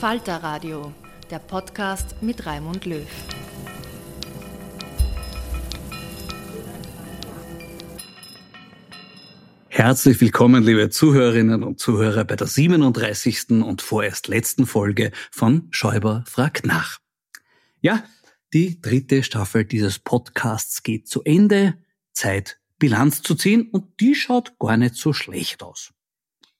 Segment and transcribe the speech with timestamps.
[0.00, 0.92] Falter Radio,
[1.30, 3.08] der Podcast mit Raimund Löw.
[9.68, 13.62] Herzlich willkommen, liebe Zuhörerinnen und Zuhörer, bei der 37.
[13.62, 16.98] und vorerst letzten Folge von Schäuber fragt nach.
[17.80, 18.04] Ja,
[18.52, 21.78] die dritte Staffel dieses Podcasts geht zu Ende.
[22.12, 25.94] Zeit, Bilanz zu ziehen und die schaut gar nicht so schlecht aus.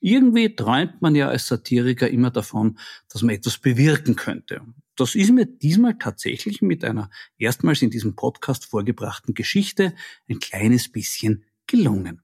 [0.07, 2.79] Irgendwie träumt man ja als Satiriker immer davon,
[3.09, 4.61] dass man etwas bewirken könnte.
[4.95, 9.95] Das ist mir diesmal tatsächlich mit einer erstmals in diesem Podcast vorgebrachten Geschichte
[10.29, 12.23] ein kleines bisschen gelungen.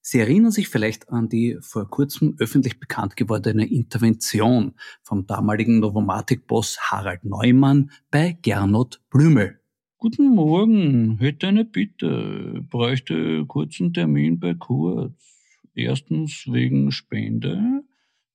[0.00, 6.78] Sie erinnern sich vielleicht an die vor kurzem öffentlich bekannt gewordene Intervention vom damaligen Novomatic-Boss
[6.82, 9.58] Harald Neumann bei Gernot Blümel.
[9.98, 15.33] Guten Morgen, hätte eine Bitte, bräuchte kurzen Termin bei Kurz.
[15.74, 17.82] Erstens wegen Spende,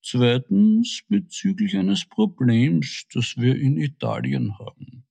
[0.04, 5.06] zweitens bezüglich eines Problems, das wir in Italien haben.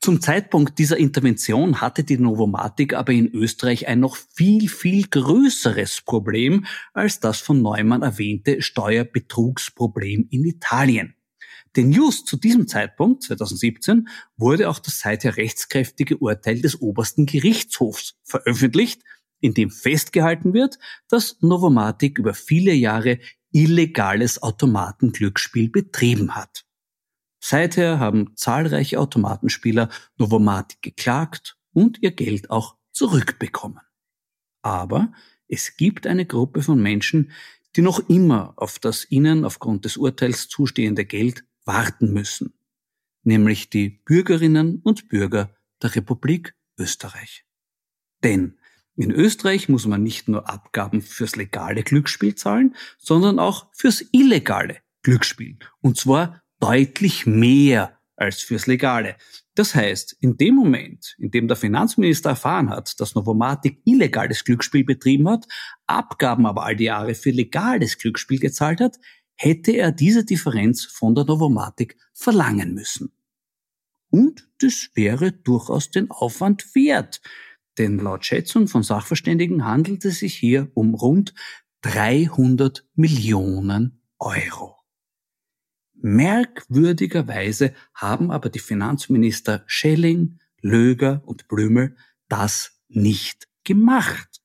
[0.00, 6.02] Zum Zeitpunkt dieser Intervention hatte die Novomatic aber in Österreich ein noch viel, viel größeres
[6.02, 11.14] Problem als das von Neumann erwähnte Steuerbetrugsproblem in Italien.
[11.76, 18.16] Denn just zu diesem Zeitpunkt, 2017, wurde auch das seither rechtskräftige Urteil des obersten Gerichtshofs
[18.24, 19.02] veröffentlicht,
[19.40, 20.78] in dem festgehalten wird,
[21.08, 23.18] dass Novomatic über viele Jahre
[23.52, 26.64] illegales Automatenglücksspiel betrieben hat.
[27.40, 33.80] Seither haben zahlreiche Automatenspieler Novomatic geklagt und ihr Geld auch zurückbekommen.
[34.62, 35.12] Aber
[35.46, 37.32] es gibt eine Gruppe von Menschen,
[37.76, 42.54] die noch immer auf das ihnen aufgrund des Urteils zustehende Geld warten müssen,
[43.22, 47.44] nämlich die Bürgerinnen und Bürger der Republik Österreich.
[48.24, 48.58] Denn
[48.98, 54.78] in Österreich muss man nicht nur Abgaben fürs legale Glücksspiel zahlen, sondern auch fürs illegale
[55.02, 55.56] Glücksspiel.
[55.80, 59.14] Und zwar deutlich mehr als fürs Legale.
[59.54, 64.82] Das heißt, in dem Moment, in dem der Finanzminister erfahren hat, dass Novomatic illegales Glücksspiel
[64.84, 65.46] betrieben hat,
[65.86, 68.98] Abgaben aber all die Jahre für legales Glücksspiel gezahlt hat,
[69.36, 73.12] hätte er diese Differenz von der Novomatic verlangen müssen.
[74.10, 77.20] Und das wäre durchaus den Aufwand wert,
[77.78, 81.34] denn laut Schätzung von Sachverständigen handelt es sich hier um rund
[81.82, 84.76] 300 Millionen Euro.
[85.94, 91.96] Merkwürdigerweise haben aber die Finanzminister Schelling, Löger und Blümel
[92.28, 94.42] das nicht gemacht.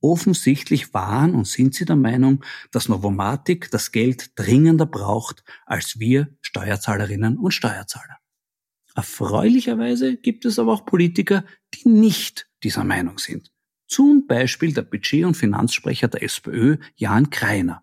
[0.00, 6.36] Offensichtlich waren und sind sie der Meinung, dass Novomatic das Geld dringender braucht als wir
[6.40, 8.21] Steuerzahlerinnen und Steuerzahler.
[8.94, 11.44] Erfreulicherweise gibt es aber auch Politiker,
[11.74, 13.50] die nicht dieser Meinung sind.
[13.86, 17.82] Zum Beispiel der Budget- und Finanzsprecher der SPÖ, Jan Kreiner.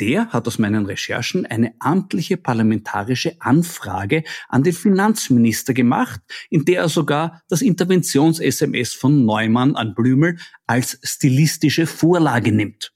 [0.00, 6.20] Der hat aus meinen Recherchen eine amtliche parlamentarische Anfrage an den Finanzminister gemacht,
[6.50, 12.92] in der er sogar das Interventions-SMS von Neumann an Blümel als stilistische Vorlage nimmt.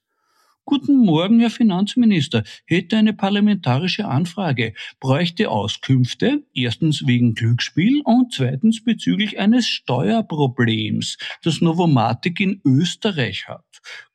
[0.69, 2.43] Guten Morgen, Herr Finanzminister.
[2.67, 4.75] Hätte eine parlamentarische Anfrage.
[4.99, 6.43] Bräuchte Auskünfte.
[6.55, 13.65] Erstens wegen Glücksspiel und zweitens bezüglich eines Steuerproblems, das Novomatic in Österreich hat.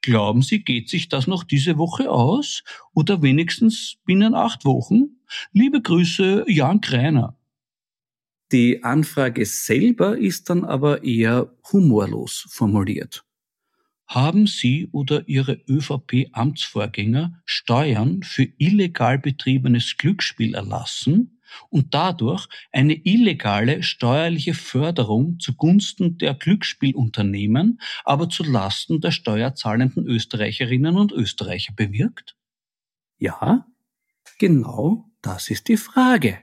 [0.01, 2.63] Glauben Sie, geht sich das noch diese Woche aus?
[2.93, 5.21] Oder wenigstens binnen acht Wochen?
[5.53, 7.37] Liebe Grüße, Jan Kreiner.
[8.51, 13.23] Die Anfrage selber ist dann aber eher humorlos formuliert.
[14.11, 23.83] Haben Sie oder Ihre ÖVP-Amtsvorgänger Steuern für illegal betriebenes Glücksspiel erlassen und dadurch eine illegale
[23.83, 32.35] steuerliche Förderung zugunsten der Glücksspielunternehmen, aber zu Lasten der steuerzahlenden Österreicherinnen und Österreicher bewirkt?
[33.17, 33.65] Ja,
[34.39, 36.39] genau das ist die Frage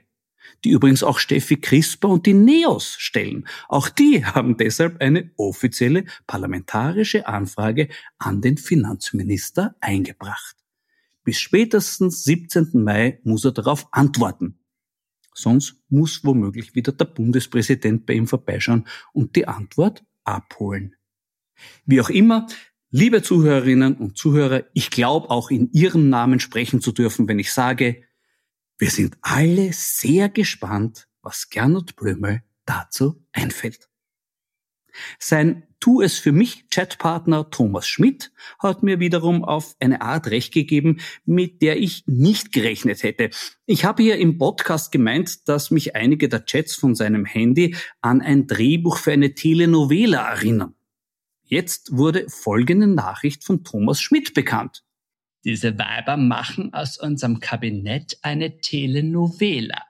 [0.63, 3.47] die übrigens auch Steffi Crisper und die Neos stellen.
[3.67, 10.55] Auch die haben deshalb eine offizielle parlamentarische Anfrage an den Finanzminister eingebracht.
[11.23, 12.69] Bis spätestens 17.
[12.73, 14.59] Mai muss er darauf antworten.
[15.33, 20.95] Sonst muss womöglich wieder der Bundespräsident bei ihm vorbeischauen und die Antwort abholen.
[21.85, 22.47] Wie auch immer,
[22.91, 27.51] liebe Zuhörerinnen und Zuhörer, ich glaube auch in Ihrem Namen sprechen zu dürfen, wenn ich
[27.53, 28.03] sage,
[28.79, 33.89] wir sind alle sehr gespannt, was Gernot Blümel dazu einfällt.
[35.19, 40.53] Sein Tu es für mich Chatpartner Thomas Schmidt hat mir wiederum auf eine Art recht
[40.53, 43.29] gegeben, mit der ich nicht gerechnet hätte.
[43.65, 48.21] Ich habe hier im Podcast gemeint, dass mich einige der Chats von seinem Handy an
[48.21, 50.75] ein Drehbuch für eine Telenovela erinnern.
[51.43, 54.83] Jetzt wurde folgende Nachricht von Thomas Schmidt bekannt.
[55.45, 59.81] Diese Weiber machen aus unserem Kabinett eine Telenovela.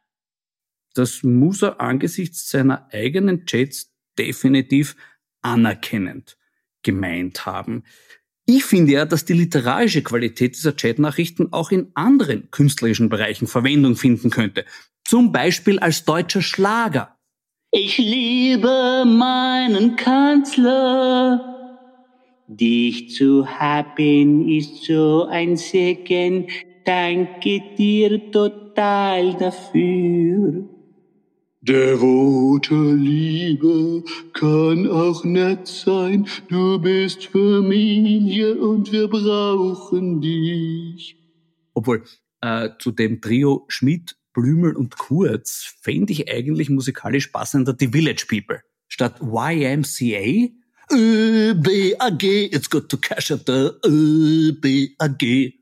[0.93, 4.95] Das muss er angesichts seiner eigenen Chats definitiv
[5.41, 6.37] anerkennend
[6.83, 7.83] gemeint haben.
[8.45, 13.95] Ich finde ja, dass die literarische Qualität dieser Chatnachrichten auch in anderen künstlerischen Bereichen Verwendung
[13.95, 14.65] finden könnte.
[15.05, 17.15] Zum Beispiel als deutscher Schlager.
[17.71, 21.58] Ich liebe meinen Kanzler.
[22.51, 26.47] Dich zu haben ist so ein Segen,
[26.83, 30.67] danke dir total dafür.
[31.61, 34.03] Devote Liebe
[34.33, 41.17] kann auch nett sein, du bist Familie und wir brauchen dich.
[41.75, 42.03] Obwohl,
[42.41, 48.25] äh, zu dem Trio Schmidt, Blümel und Kurz fände ich eigentlich musikalisch passender die Village
[48.27, 48.63] People.
[48.87, 50.49] Statt YMCA
[50.91, 55.53] ÖBAG, it's good to cash at the ÖBAG.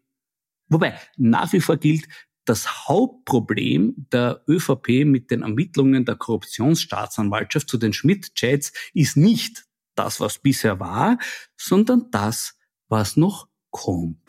[0.69, 2.07] Wobei nach wie vor gilt,
[2.45, 9.65] das Hauptproblem der ÖVP mit den Ermittlungen der Korruptionsstaatsanwaltschaft zu den Schmidt-Chats ist nicht
[9.95, 11.17] das, was bisher war,
[11.57, 12.57] sondern das,
[12.87, 14.26] was noch kommt.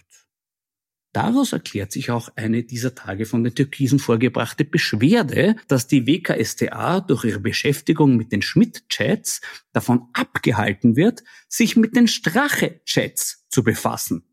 [1.12, 7.00] Daraus erklärt sich auch eine dieser Tage von den Türkisen vorgebrachte Beschwerde, dass die WKStA
[7.00, 9.40] durch ihre Beschäftigung mit den Schmidt-Chats
[9.72, 14.24] davon abgehalten wird, sich mit den Strache-Chats zu befassen.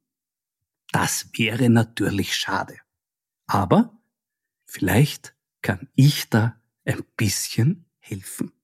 [0.91, 2.77] Das wäre natürlich schade.
[3.47, 3.97] Aber
[4.65, 8.54] vielleicht kann ich da ein bisschen helfen.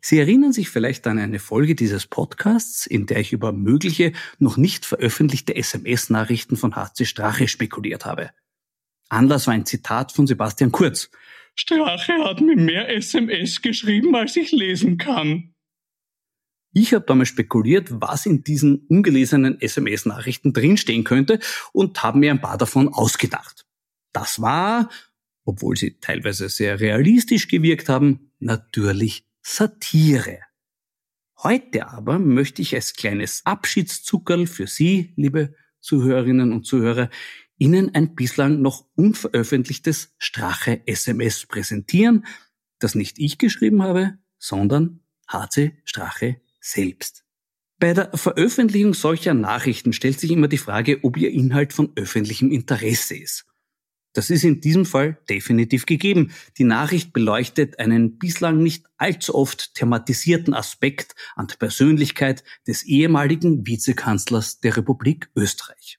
[0.00, 4.56] Sie erinnern sich vielleicht an eine Folge dieses Podcasts, in der ich über mögliche, noch
[4.56, 8.30] nicht veröffentlichte SMS-Nachrichten von HC Strache spekuliert habe.
[9.08, 11.10] Anlass war ein Zitat von Sebastian Kurz.
[11.54, 15.54] Strache hat mir mehr SMS geschrieben, als ich lesen kann.
[16.72, 21.40] Ich habe damals spekuliert, was in diesen ungelesenen SMS-Nachrichten drinstehen könnte
[21.72, 23.66] und habe mir ein paar davon ausgedacht.
[24.12, 24.90] Das war,
[25.44, 30.40] obwohl sie teilweise sehr realistisch gewirkt haben, natürlich Satire.
[31.42, 37.10] Heute aber möchte ich als kleines Abschiedszuckerl für Sie, liebe Zuhörerinnen und Zuhörer,
[37.58, 42.24] Ihnen ein bislang noch unveröffentlichtes Strache-SMS präsentieren,
[42.78, 47.24] das nicht ich geschrieben habe, sondern HC Strache selbst.
[47.80, 52.50] Bei der Veröffentlichung solcher Nachrichten stellt sich immer die Frage, ob ihr Inhalt von öffentlichem
[52.50, 53.47] Interesse ist.
[54.14, 56.32] Das ist in diesem Fall definitiv gegeben.
[56.56, 63.66] Die Nachricht beleuchtet einen bislang nicht allzu oft thematisierten Aspekt an der Persönlichkeit des ehemaligen
[63.66, 65.98] Vizekanzlers der Republik Österreich.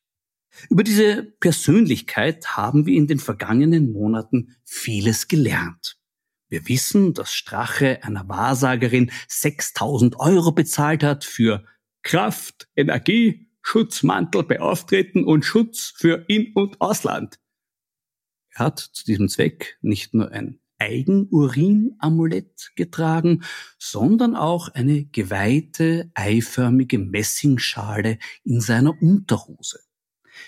[0.70, 5.98] Über diese Persönlichkeit haben wir in den vergangenen Monaten vieles gelernt.
[6.50, 11.64] Wir wissen, dass Strache einer Wahrsagerin 6000 Euro bezahlt hat für
[12.02, 17.40] Kraft, Energie, Schutzmantel beauftreten und Schutz für In- und Ausland.
[18.54, 23.44] Er hat zu diesem Zweck nicht nur ein Eigenurin-Amulett getragen,
[23.78, 29.80] sondern auch eine geweihte, eiförmige Messingschale in seiner Unterhose.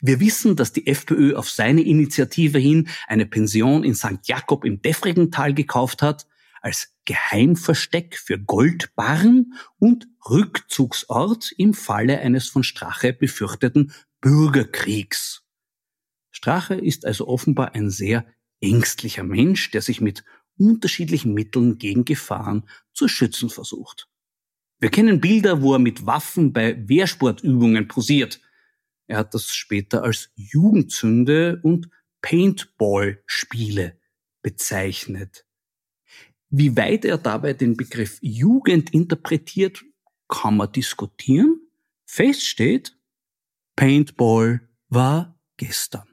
[0.01, 4.19] Wir wissen, dass die FPÖ auf seine Initiative hin eine Pension in St.
[4.23, 6.27] Jakob im Defregental gekauft hat,
[6.61, 13.91] als Geheimversteck für Goldbarren und Rückzugsort im Falle eines von Strache befürchteten
[14.21, 15.40] Bürgerkriegs.
[16.31, 18.25] Strache ist also offenbar ein sehr
[18.61, 20.23] ängstlicher Mensch, der sich mit
[20.57, 24.07] unterschiedlichen Mitteln gegen Gefahren zu schützen versucht.
[24.79, 28.41] Wir kennen Bilder, wo er mit Waffen bei Wehrsportübungen posiert.
[29.07, 31.89] Er hat das später als Jugendzünde und
[32.21, 33.99] Paintball-Spiele
[34.41, 35.45] bezeichnet.
[36.49, 39.83] Wie weit er dabei den Begriff Jugend interpretiert,
[40.27, 41.61] kann man diskutieren.
[42.05, 42.97] Fest steht,
[43.75, 46.10] Paintball war gestern.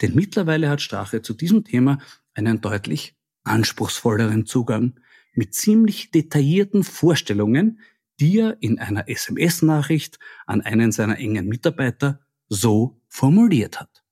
[0.00, 1.98] Denn mittlerweile hat Strache zu diesem Thema
[2.34, 5.00] einen deutlich anspruchsvolleren Zugang
[5.32, 7.80] mit ziemlich detaillierten Vorstellungen,
[8.20, 14.04] die er in einer SMS-Nachricht an einen seiner engen Mitarbeiter so formuliert hat.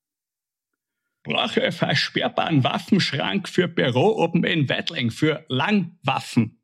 [1.25, 6.61] Brauche versperrbaren Waffenschrank für Büro oben in Weidling für Langwaffen.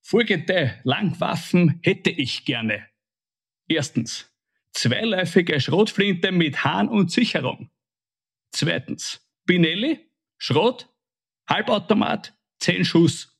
[0.00, 2.86] Folgende Langwaffen hätte ich gerne.
[3.68, 4.32] Erstens,
[4.72, 7.70] zweiläufige Schrotflinte mit Hahn und Sicherung.
[8.50, 10.88] Zweitens, Binelli, Schrot,
[11.48, 13.38] Halbautomat, 10 Schuss.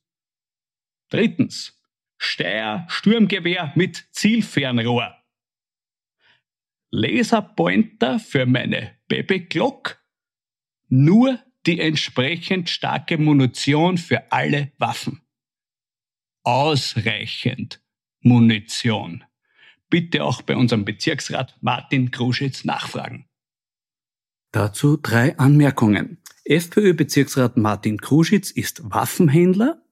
[1.09, 1.79] Drittens,
[2.17, 5.15] Steyr Sturmgewehr mit Zielfernrohr.
[6.91, 10.03] Laserpointer für meine Baby Glock.
[10.87, 15.21] Nur die entsprechend starke Munition für alle Waffen.
[16.43, 17.81] Ausreichend
[18.21, 19.23] Munition.
[19.89, 23.28] Bitte auch bei unserem Bezirksrat Martin Kruschitz nachfragen.
[24.51, 26.17] Dazu drei Anmerkungen.
[26.43, 29.83] FPÖ-Bezirksrat Martin Kruschitz ist Waffenhändler.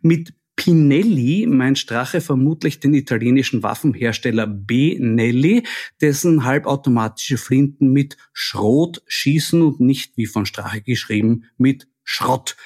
[0.00, 5.64] Mit Pinelli meint Strache vermutlich den italienischen Waffenhersteller Benelli,
[6.00, 12.56] dessen halbautomatische Flinten mit Schrot schießen und nicht, wie von Strache geschrieben, mit Schrott.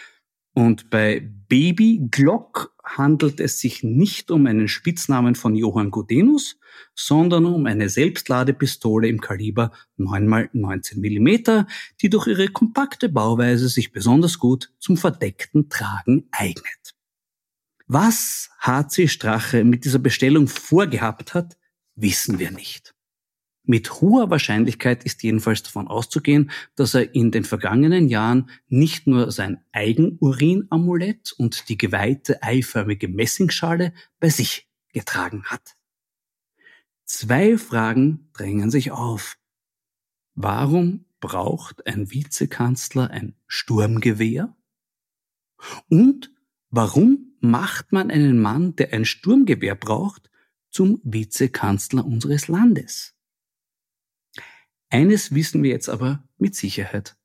[0.52, 6.58] Und bei Baby Glock handelt es sich nicht um einen Spitznamen von Johann Gudenus,
[6.94, 11.66] sondern um eine Selbstladepistole im Kaliber 9x19 mm,
[12.00, 16.94] die durch ihre kompakte Bauweise sich besonders gut zum verdeckten Tragen eignet.
[17.86, 21.56] Was HC Strache mit dieser Bestellung vorgehabt hat,
[21.96, 22.94] wissen wir nicht.
[23.62, 29.30] Mit hoher Wahrscheinlichkeit ist jedenfalls davon auszugehen, dass er in den vergangenen Jahren nicht nur
[29.30, 35.76] sein Eigenurinamulett und die geweihte eiförmige Messingschale bei sich getragen hat.
[37.04, 39.36] Zwei Fragen drängen sich auf.
[40.34, 44.56] Warum braucht ein Vizekanzler ein Sturmgewehr?
[45.88, 46.32] Und
[46.70, 50.30] warum macht man einen Mann, der ein Sturmgewehr braucht,
[50.70, 53.14] zum Vizekanzler unseres Landes?
[54.90, 57.16] Eines wissen wir jetzt aber mit Sicherheit.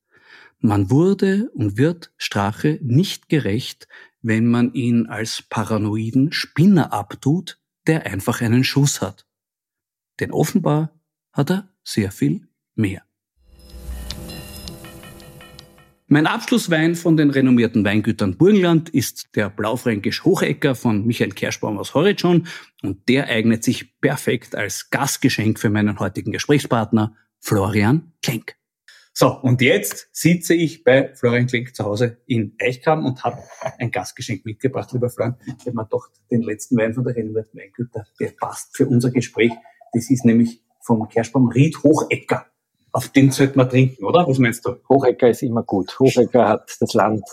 [0.60, 3.88] Man wurde und wird Strache nicht gerecht,
[4.22, 9.25] wenn man ihn als paranoiden Spinner abtut, der einfach einen Schuss hat.
[10.19, 11.00] Denn offenbar
[11.34, 13.03] hat er sehr viel mehr.
[16.07, 21.95] Mein Abschlusswein von den renommierten Weingütern Burgenland ist der Blaufränkisch Hochecker von Michael Kerschbaum aus
[21.95, 22.45] Horizon
[22.84, 28.55] und der eignet sich perfekt als Gastgeschenk für meinen heutigen Gesprächspartner Florian Klenk.
[29.13, 33.37] So, und jetzt sitze ich bei Florian Klenk zu Hause in Eichkram und habe
[33.77, 35.37] ein Gastgeschenk mitgebracht, lieber Florian.
[35.45, 39.11] Ich habe mir doch den letzten Wein von der renommierten Weingüter, der passt für unser
[39.11, 39.51] Gespräch.
[39.93, 42.47] Das ist nämlich vom Kerschbaum Ried Hochecker.
[42.91, 44.27] Auf den sollte man trinken, oder?
[44.27, 44.77] Was meinst du?
[44.89, 45.99] Hochecker ist immer gut.
[45.99, 47.23] Hochecker hat das Land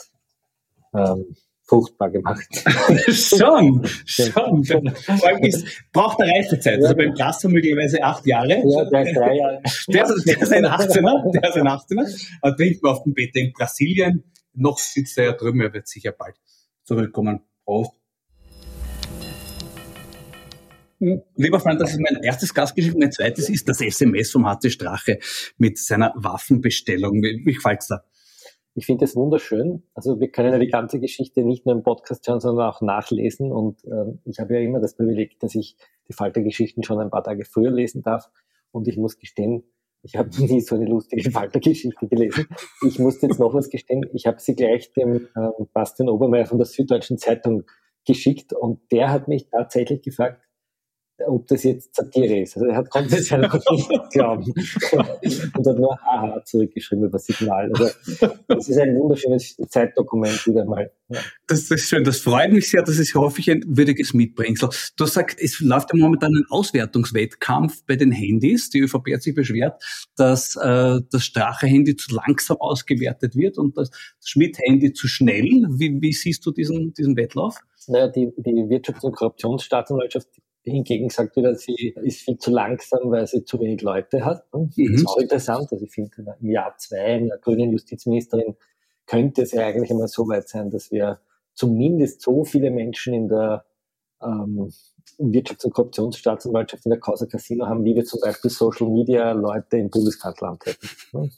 [0.92, 1.36] ähm,
[1.72, 2.46] fruchtbar gemacht.
[3.08, 4.30] schon, schon.
[4.30, 6.82] Vor allem ist, braucht eine Reifezeit.
[6.82, 8.62] Also beim Glas möglicherweise acht Jahre.
[8.62, 9.62] Ja, der ist drei Jahre.
[9.88, 12.28] Der, der ist ein 18er, der ist ein 18er.
[12.42, 14.24] Und trinkt man auf dem Bett in Brasilien.
[14.52, 16.36] Noch sitzt er ja drüben, er wird sicher bald
[16.84, 17.40] zurückkommen.
[17.64, 17.92] Prost.
[21.34, 22.96] Lieber Freund, das ist mein erstes Gastgeschenk.
[22.98, 25.18] Mein zweites ist das SMS vom HC Strache
[25.56, 27.22] mit seiner Waffenbestellung.
[27.22, 28.04] Wie gefällt's da?
[28.74, 29.82] Ich finde es wunderschön.
[29.94, 33.52] Also wir können ja die ganze Geschichte nicht nur im Podcast hören, sondern auch nachlesen.
[33.52, 35.76] Und äh, ich habe ja immer das Privileg, dass ich
[36.08, 38.30] die Faltergeschichten schon ein paar Tage früher lesen darf.
[38.70, 39.64] Und ich muss gestehen,
[40.02, 42.46] ich habe nie so eine lustige Faltergeschichte gelesen.
[42.86, 44.06] Ich muss jetzt noch was gestehen.
[44.12, 47.64] Ich habe sie gleich dem äh, Bastian Obermeier von der Süddeutschen Zeitung
[48.06, 50.42] geschickt und der hat mich tatsächlich gefragt,
[51.26, 52.56] ob das jetzt Satire ist.
[52.56, 54.44] Also er hat grundsätzlich einfach nicht glauben
[55.56, 57.70] und hat nur Haha zurückgeschrieben über Signal.
[57.72, 57.90] Also
[58.48, 60.90] das ist ein wunderschönes Zeitdokument wieder mal.
[61.08, 61.20] Ja.
[61.46, 62.04] Das, das ist schön.
[62.04, 62.82] Das freut mich sehr.
[62.82, 64.70] Das ist hoffe ich ein würdiges Mitbringsel.
[64.96, 68.70] Du sagst, es läuft ja momentan ein Auswertungswettkampf bei den Handys.
[68.70, 69.82] Die ÖVP hat sich beschwert,
[70.16, 73.90] dass äh, das Strache-Handy zu langsam ausgewertet wird und das
[74.24, 75.66] Schmidt-Handy zu schnell.
[75.70, 77.58] Wie, wie siehst du diesen, diesen Wettlauf?
[77.88, 80.28] Naja, die, die Wirtschafts- und Korruptionsstaatsanwaltschaft
[80.64, 84.44] hingegen sagt wieder, sie ist viel zu langsam, weil sie zu wenig Leute hat.
[84.52, 84.94] Das mhm.
[84.94, 85.68] ist auch interessant.
[85.72, 88.56] Also ich finde, im Jahr zwei einer grünen Justizministerin
[89.06, 91.20] könnte es ja eigentlich einmal so weit sein, dass wir
[91.54, 93.64] zumindest so viele Menschen in der
[94.22, 94.72] ähm,
[95.18, 99.76] Wirtschafts- und Korruptionsstaatsanwaltschaft in der Causa Casino haben, wie wir zum Beispiel Social Media Leute
[99.78, 101.30] im Bundeskanzleramt hätten.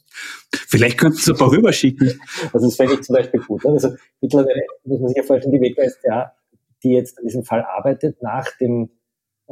[0.52, 2.20] Vielleicht könnten Sie ein paar rüberschicken.
[2.52, 3.64] Also das fände ich zum Beispiel gut.
[3.66, 6.32] Also mittlerweile muss man sich ja vorstellen, die WKStA,
[6.82, 8.90] die jetzt an diesem Fall arbeitet, nach dem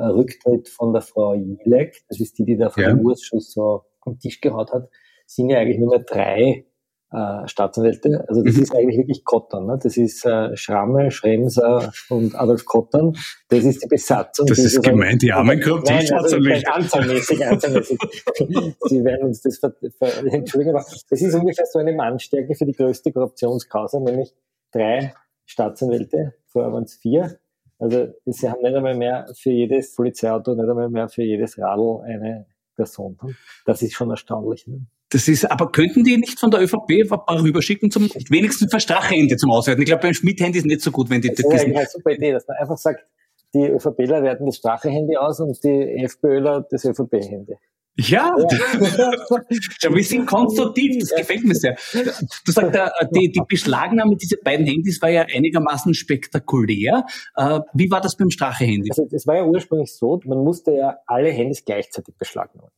[0.00, 2.90] Rücktritt von der Frau Jilek, das ist die, die da vor ja.
[2.90, 4.88] dem Urschuss so am Tisch gehaut hat,
[5.26, 6.66] sind ja eigentlich nur mehr drei
[7.12, 8.24] äh, Staatsanwälte.
[8.26, 8.62] Also das mhm.
[8.62, 9.66] ist eigentlich wirklich Kottern.
[9.66, 9.78] Ne?
[9.82, 13.12] Das ist äh, Schramme, Schremser und Adolf Kottern.
[13.48, 14.46] Das ist die Besatzung.
[14.46, 16.62] Das ist gemein, die armen Korruptionsstaatsanwälte.
[16.64, 17.98] Nein, also anzahlmäßig, anzahlmäßig.
[18.80, 22.64] Sie werden uns das ver, ver, entschuldigen, aber das ist ungefähr so eine Mannstärke für
[22.64, 24.34] die größte Korruptionskause, nämlich
[24.72, 25.12] drei
[25.44, 27.38] Staatsanwälte, vorher waren es vier,
[27.82, 32.00] also sie haben nicht einmal mehr für jedes Polizeiauto, nicht einmal mehr für jedes Radl
[32.04, 32.46] eine
[32.76, 33.18] Person.
[33.66, 34.68] Das ist schon erstaunlich.
[34.68, 34.86] Ne?
[35.08, 38.78] Das ist, aber könnten die nicht von der ÖVP ein paar rüberschicken zum wenigstens für
[38.78, 39.82] Strache-Handy zum Auswerten?
[39.82, 42.30] Ich glaube, beim Schmidt-Handy ist nicht so gut, wenn die das ist eine super Idee,
[42.30, 43.04] dass man einfach sagt,
[43.52, 47.56] die ÖVPler werten das Strache-Handy aus und die FPÖler das ÖVP-Handy.
[47.96, 48.34] Ja,
[49.82, 49.94] ja.
[49.94, 51.76] wir sind konstruktiv, das gefällt mir sehr.
[52.46, 52.78] Du sagst,
[53.14, 57.04] die, die Beschlagnahme dieser beiden Handys war ja einigermaßen spektakulär.
[57.36, 58.90] Äh, wie war das beim Strache-Handy?
[58.90, 62.70] Also es war ja ursprünglich so, man musste ja alle Handys gleichzeitig beschlagnahmen.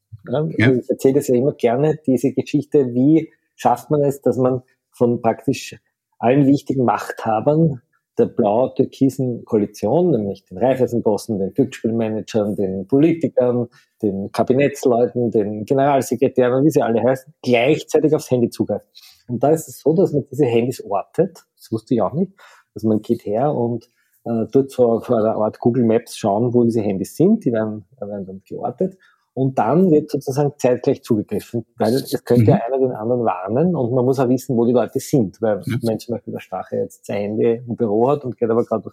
[0.59, 0.73] Ja.
[0.73, 5.20] Ich erzähle das ja immer gerne, diese Geschichte, wie schafft man es, dass man von
[5.20, 5.77] praktisch
[6.18, 7.83] allen wichtigen Machthabern
[8.18, 13.68] der blau-türkisen Koalition, nämlich den Raiffeisenbossen, den Glücksspielmanagern, den Politikern,
[14.03, 18.87] den Kabinettsleuten, den Generalsekretären, wie sie alle heißen, gleichzeitig aufs Handy zugreift.
[19.29, 22.33] Und da ist es so, dass man diese Handys ortet, das wusste ich auch nicht,
[22.74, 23.90] dass man geht her und
[24.24, 27.85] äh, dort so auf einer Art Google Maps schauen, wo diese Handys sind, die werden,
[27.98, 28.96] werden dann geortet
[29.35, 32.61] und dann wird sozusagen zeitgleich zugegriffen, weil es könnte mhm.
[32.64, 35.81] einer den anderen warnen und man muss auch wissen, wo die Leute sind, weil mhm.
[35.83, 38.90] wenn zum Beispiel der Stache jetzt sein Handy im Büro hat und geht aber gerade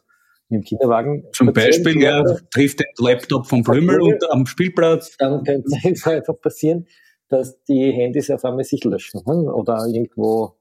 [0.49, 1.23] mit dem Kinderwagen.
[1.33, 5.15] Zum Beispiel, er trifft den Laptop vom Blümel und am Spielplatz.
[5.17, 6.87] Dann könnte es einfach passieren,
[7.29, 10.55] dass die Handys auf einmal sich löschen hm, oder irgendwo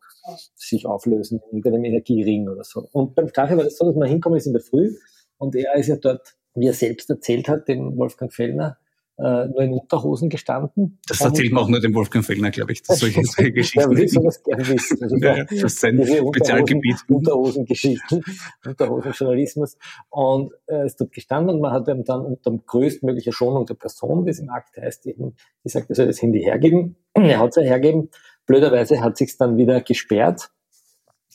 [0.54, 2.86] sich auflösen in einem Energiering oder so.
[2.92, 4.94] Und beim Stache war das so, dass man hinkommen ist in der Früh
[5.38, 8.76] und er ist ja dort, wie er selbst erzählt hat, dem Wolfgang Fellner,
[9.20, 10.98] äh, nur in Unterhosen gestanden.
[11.06, 13.92] Das erzählt man auch nur dem Wolfgang Fellner, glaube ich, dass solche, solche Geschichten.
[13.92, 15.02] ja, will sowas gerne wissen.
[15.02, 16.96] Also ja, das ist sein Spezialgebiet.
[17.08, 18.22] Unterhosengeschichten,
[18.64, 19.76] Unterhosenjournalismus.
[20.10, 23.74] Und er äh, ist dort gestanden und man hat ihm dann unter größtmöglicher Schonung der
[23.74, 26.96] Person, wie es im Akt heißt, eben gesagt, er soll das Handy hergeben.
[27.14, 28.10] er hat es ja hergeben.
[28.46, 30.50] Blöderweise hat sich's dann wieder gesperrt.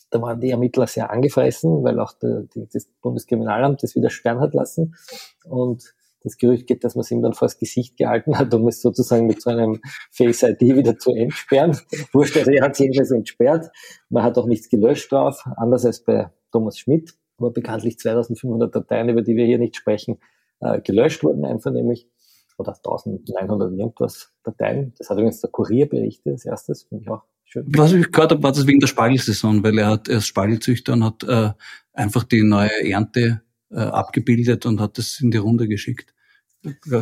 [0.09, 4.39] Da waren die Ermittler sehr angefressen, weil auch der, die, das Bundeskriminalamt das wieder sperren
[4.39, 4.95] hat lassen.
[5.43, 5.94] Und
[6.25, 9.27] das Gerücht geht, dass man es ihm dann vors Gesicht gehalten hat, um es sozusagen
[9.27, 9.79] mit so einem
[10.11, 11.77] Face ID wieder zu entsperren.
[12.11, 13.69] Wurscht, also er hat es jedenfalls entsperrt.
[14.09, 19.09] Man hat auch nichts gelöscht drauf, anders als bei Thomas Schmidt, wo bekanntlich 2500 Dateien,
[19.09, 20.17] über die wir hier nicht sprechen,
[20.59, 22.09] äh, gelöscht wurden einvernehmlich.
[22.57, 24.93] Oder 1900 irgendwas Dateien.
[24.97, 27.65] Das hat übrigens der Kurier berichtet als erstes, finde ich auch schön.
[27.75, 30.93] Was ich gehört habe, war das wegen der Spargelsaison, weil er hat, er ist Spargelzüchter
[30.93, 31.51] und hat äh,
[31.91, 36.14] einfach die neue Ernte äh, abgebildet und hat das in die Runde geschickt.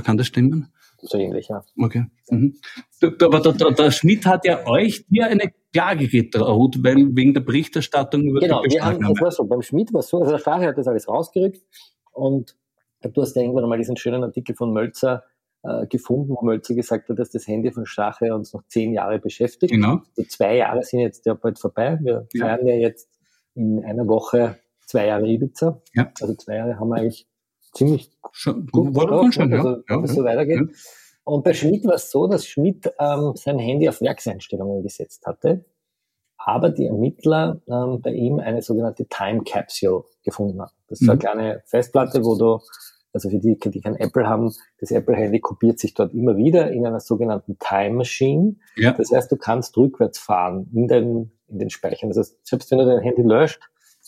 [0.04, 0.71] Kann das stimmen?
[1.06, 1.63] So ähnlich, ja.
[1.78, 2.06] Okay.
[2.30, 2.56] Mhm.
[3.02, 7.41] Aber der, der, der, Schmidt hat ja euch hier eine Klage gedroht, weil wegen der
[7.41, 9.43] Berichterstattung über genau, die Genau, das war so.
[9.45, 11.62] Beim Schmidt war es so, also der Strache hat das alles rausgerückt
[12.13, 12.56] und
[13.02, 15.23] du hast ja irgendwann mal diesen schönen Artikel von Mölzer
[15.63, 19.19] äh, gefunden, wo Mölzer gesagt hat, dass das Handy von Strache uns noch zehn Jahre
[19.19, 19.73] beschäftigt.
[19.73, 20.02] Genau.
[20.17, 21.99] Die zwei Jahre sind jetzt ja bald vorbei.
[22.02, 22.45] Wir ja.
[22.45, 23.10] feiern ja jetzt
[23.56, 25.82] in einer Woche zwei Jahre Ibiza.
[25.93, 26.12] Ja.
[26.21, 27.28] Also zwei Jahre haben wir eigentlich
[27.73, 29.99] ziemlich schon, gut war gemacht, schon, also, ja.
[29.99, 30.59] ja, so weitergeht.
[30.59, 30.77] Ja.
[31.25, 35.65] Und bei Schmidt war es so, dass Schmidt ähm, sein Handy auf Werkseinstellungen gesetzt hatte,
[36.38, 40.73] aber die Ermittler ähm, bei ihm eine sogenannte Time Capsule gefunden haben.
[40.89, 41.12] Das ist mhm.
[41.12, 42.59] eine kleine Festplatte, wo du,
[43.13, 46.86] also für die, die kein Apple haben, das Apple-Handy kopiert sich dort immer wieder in
[46.86, 48.55] einer sogenannten Time Machine.
[48.75, 48.91] Ja.
[48.91, 52.09] Das heißt, du kannst rückwärts fahren in den, in den Speichern.
[52.09, 53.62] Das heißt, selbst wenn du dein Handy löscht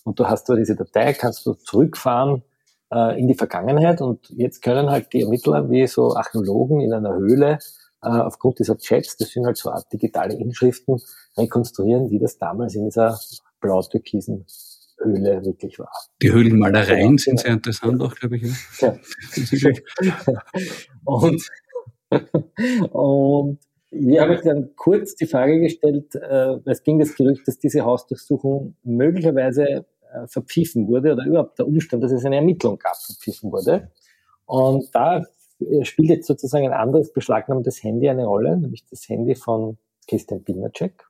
[0.03, 2.43] und du hast da diese Datei, kannst du zurückfahren
[2.91, 7.15] äh, in die Vergangenheit und jetzt können halt die Ermittler wie so Archäologen in einer
[7.15, 7.59] Höhle
[8.01, 10.97] äh, aufgrund dieser Chats, das sind halt so Art digitale Inschriften,
[11.37, 13.19] rekonstruieren, wie das damals in dieser
[13.59, 14.45] blau-türkisen
[15.01, 15.91] Höhle wirklich war.
[16.21, 18.43] Die Höhlenmalereien sind sehr interessant auch, glaube ich.
[18.79, 18.95] Ja.
[21.03, 21.49] und,
[22.91, 23.59] und
[23.91, 28.75] wir haben dann kurz die Frage gestellt, äh, es ging das Gerücht, dass diese Hausdurchsuchung
[28.83, 33.91] möglicherweise äh, verpfiffen wurde oder überhaupt der Umstand, dass es eine Ermittlung gab, verpfiffen wurde.
[34.45, 35.23] Und da
[35.83, 41.03] spielt jetzt sozusagen ein anderes beschlagnahmtes Handy eine Rolle, nämlich das Handy von Christian Pilnacek.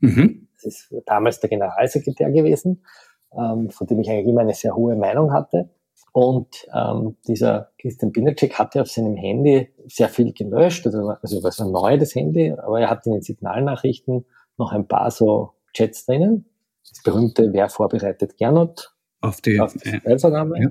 [0.00, 0.48] Mhm.
[0.54, 2.84] Das ist damals der Generalsekretär gewesen,
[3.32, 5.70] ähm, von dem ich eigentlich immer eine sehr hohe Meinung hatte.
[6.12, 11.70] Und ähm, dieser Christian Binacek hatte auf seinem Handy sehr viel gelöscht, also, also war
[11.70, 14.24] neu, das Handy, aber er hat in den Signalnachrichten
[14.56, 16.46] noch ein paar so Chats drinnen.
[16.88, 20.70] Das berühmte Wer vorbereitet Gernot auf die auf die äh, ja.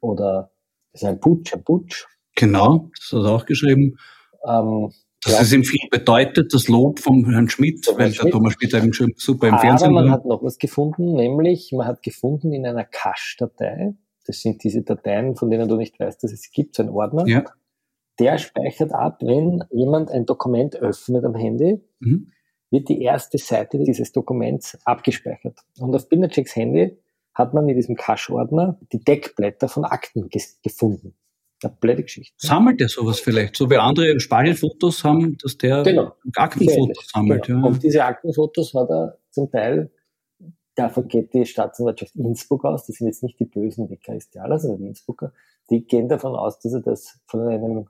[0.00, 0.50] Oder
[0.92, 2.06] ist ein Putsch, ein Putsch.
[2.36, 3.98] Genau, das hat er auch geschrieben.
[4.46, 4.92] Ähm,
[5.24, 5.40] das ja.
[5.40, 8.24] ist ihm viel bedeutet, das Lob vom Herrn Schmidt, Thomas weil Schmidt.
[8.24, 10.04] der Thomas Schmidt eben schon super im Aber Fernsehen war.
[10.04, 13.94] man hat noch was gefunden, nämlich man hat gefunden in einer Cache-Datei,
[14.26, 17.26] das sind diese Dateien, von denen du nicht weißt, dass es gibt, so ein Ordner,
[17.26, 17.44] ja.
[18.20, 22.30] der speichert ab, wenn jemand ein Dokument öffnet am Handy, mhm.
[22.70, 25.58] Wird die erste Seite dieses Dokuments abgespeichert.
[25.78, 26.96] Und auf Binderchecks Handy
[27.34, 30.28] hat man in diesem Cache-Ordner die Deckblätter von Akten
[30.62, 31.14] gefunden.
[31.62, 32.34] Eine blöde Geschichte.
[32.38, 33.56] Sammelt er sowas vielleicht?
[33.56, 36.12] So wie andere Spargelfotos haben, dass der genau.
[36.36, 37.46] Aktenfotos sammelt.
[37.46, 37.60] Genau.
[37.60, 37.66] Ja.
[37.66, 39.90] Und diese Aktenfotos hat er zum Teil,
[40.76, 44.86] davon geht die Staatsanwaltschaft Innsbruck aus, das sind jetzt nicht die bösen Vikaristialer, sondern die
[44.88, 45.32] Innsbrucker,
[45.70, 47.88] die gehen davon aus, dass er das von einem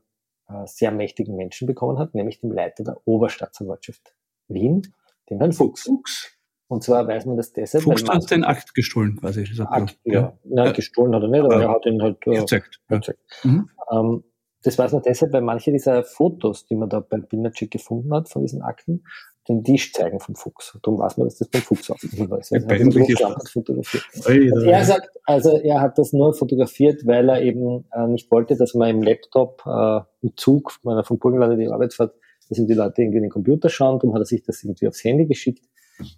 [0.48, 4.14] äh, sehr mächtigen Menschen bekommen hat, nämlich dem Leiter der Oberstaatsanwaltschaft
[4.48, 4.82] Wien,
[5.30, 5.82] dem Herrn Fuchs.
[5.82, 6.38] Fuchs.
[6.68, 7.84] Und zwar weiß man das deshalb.
[7.84, 9.46] Fuchs hat den Akt gestohlen, quasi.
[9.66, 10.12] Akt, ja.
[10.12, 10.38] ja.
[10.44, 10.72] Nein, ja.
[10.72, 11.62] gestohlen hat er nicht, aber ja.
[11.62, 12.80] er hat ihn halt äh, gezeigt.
[12.88, 13.20] gezeigt.
[13.42, 13.70] Mhm.
[13.90, 14.24] Ähm,
[14.62, 18.28] das weiß man deshalb, weil manche dieser Fotos, die man da beim Bindercheck gefunden hat,
[18.28, 19.04] von diesen Akten,
[19.48, 20.78] den Tisch zeigen vom Fuchs.
[20.82, 22.52] Darum weiß man, dass das beim Fuchs aufgenommen ist.
[22.52, 28.74] er sagt, also er hat das nur fotografiert, weil er eben äh, nicht wollte, dass
[28.74, 32.14] man im Laptop äh, im Zug, wenn er vom Burgenland in die Arbeit fährt,
[32.48, 33.98] dass ihm die Leute irgendwie in den Computer schauen.
[33.98, 35.64] Darum hat er sich das irgendwie aufs Handy geschickt.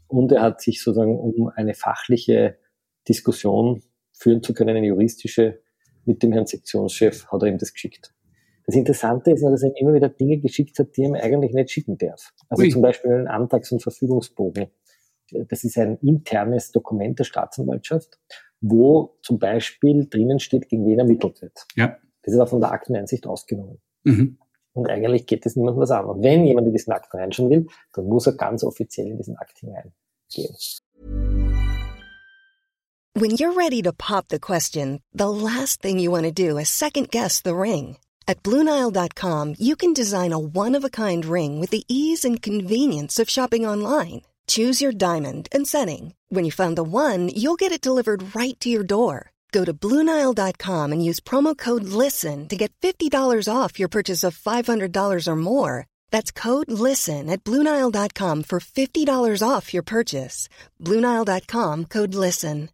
[0.08, 2.58] Und er hat sich sozusagen, um eine fachliche
[3.08, 5.60] Diskussion führen zu können, eine juristische,
[6.04, 8.12] mit dem Herrn Sektionschef, hat er ihm das geschickt.
[8.66, 11.52] Das Interessante ist, dass er ihm immer wieder Dinge geschickt hat, die er ihm eigentlich
[11.52, 12.32] nicht schicken darf.
[12.48, 12.68] Also Ui.
[12.68, 14.68] zum Beispiel einen Antrags- und Verfügungsbogen.
[15.48, 18.18] Das ist ein internes Dokument der Staatsanwaltschaft,
[18.60, 21.66] wo zum Beispiel drinnen steht, gegen wen ermittelt wird.
[21.76, 21.96] Ja.
[22.22, 23.78] Das ist aber von der Akteneinsicht ausgenommen.
[24.04, 24.38] Mhm.
[24.80, 26.06] Und eigentlich geht es niemandem was an.
[26.06, 29.36] Und wenn jemand in diesen Akt reinschauen will, dann muss er ganz offiziell in diesen
[29.36, 29.92] Akt hineingehen.
[33.14, 36.70] When you're ready to pop the question, the last thing you want to do is
[36.70, 37.98] second guess the ring.
[38.26, 43.66] At BlueNile.com you can design a one-of-a-kind ring with the ease and convenience of shopping
[43.66, 44.22] online.
[44.46, 46.14] Choose your diamond and setting.
[46.30, 49.32] When you find the one, you'll get it delivered right to your door.
[49.50, 53.12] Go to Bluenile.com and use promo code LISTEN to get $50
[53.52, 55.86] off your purchase of $500 or more.
[56.12, 60.48] That's code LISTEN at Bluenile.com for $50 off your purchase.
[60.78, 62.68] Bluenile.com code LISTEN.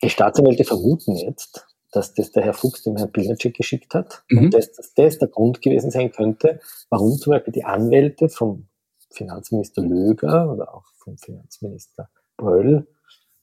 [0.00, 4.38] Die Staatsanwälte vermuten jetzt, dass das der Herr Fuchs dem Herrn Pilnacek geschickt hat mhm.
[4.38, 8.68] und dass, dass das der Grund gewesen sein könnte, warum zum Beispiel die Anwälte vom
[9.10, 12.86] Finanzminister Löger oder auch vom Finanzminister Bröll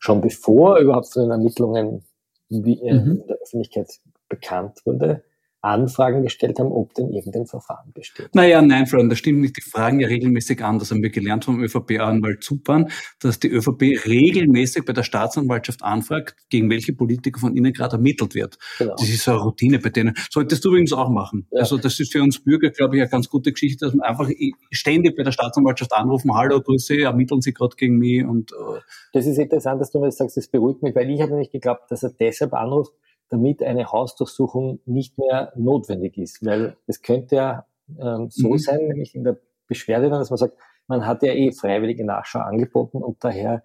[0.05, 2.05] schon bevor überhaupt von den Ermittlungen
[2.49, 3.21] wie, äh, mhm.
[3.21, 5.23] in der Öffentlichkeit bekannt wurde,
[5.65, 8.33] Anfragen gestellt haben, ob denn irgendein Verfahren besteht.
[8.33, 9.57] Naja, nein, Freunde, das stimmt nicht.
[9.57, 10.79] Die fragen ja regelmäßig an.
[10.79, 16.35] Das haben wir gelernt vom ÖVP-Anwalt Zupan, dass die ÖVP regelmäßig bei der Staatsanwaltschaft anfragt,
[16.49, 18.57] gegen welche Politiker von ihnen gerade ermittelt wird.
[18.77, 18.95] Genau.
[18.95, 20.15] Das ist so eine Routine bei denen.
[20.29, 21.47] Solltest du übrigens auch machen.
[21.51, 21.61] Ja.
[21.61, 24.29] Also das ist für uns Bürger, glaube ich, eine ganz gute Geschichte, dass man einfach
[24.71, 28.79] ständig bei der Staatsanwaltschaft anrufen, hallo, Grüße, ermitteln Sie gerade gegen mich und äh
[29.13, 31.51] Das ist interessant, dass du mir das sagst, das beruhigt mich, weil ich habe nicht
[31.51, 32.93] geglaubt, dass er deshalb anruft,
[33.29, 36.45] damit eine Hausdurchsuchung nicht mehr notwendig ist.
[36.45, 37.65] Weil es könnte ja
[37.99, 38.57] ähm, so mhm.
[38.57, 40.57] sein, nämlich in der Beschwerde dann, dass man sagt,
[40.87, 43.63] man hat ja eh freiwillige Nachschau angeboten und daher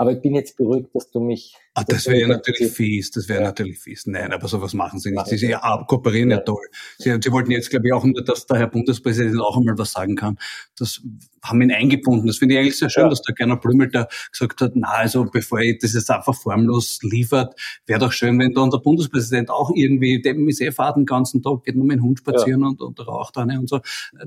[0.00, 1.54] aber ich bin jetzt beruhigt, dass du mich.
[1.74, 3.48] Ah, das wäre ja natürlich fies, das wäre ja.
[3.48, 4.06] natürlich fies.
[4.06, 5.26] Nein, aber sowas machen sie nicht.
[5.26, 6.64] Sie, sie ja, kooperieren ja, ja toll.
[6.96, 10.16] Sie, sie, wollten jetzt, glaube ich, auch, dass der Herr Bundespräsident auch einmal was sagen
[10.16, 10.38] kann.
[10.78, 11.02] Das
[11.42, 12.26] haben ihn eingebunden.
[12.26, 13.08] Das finde ich eigentlich sehr schön, ja.
[13.10, 17.00] dass der Gerner Blümel da gesagt hat, na, also bevor ich das jetzt einfach formlos
[17.02, 17.54] liefert,
[17.86, 21.42] wäre doch schön, wenn da unser Bundespräsident auch irgendwie, dem ist eh fahrt den ganzen
[21.42, 23.80] Tag, geht nur mit dem Hund spazieren und, und raucht eine und so.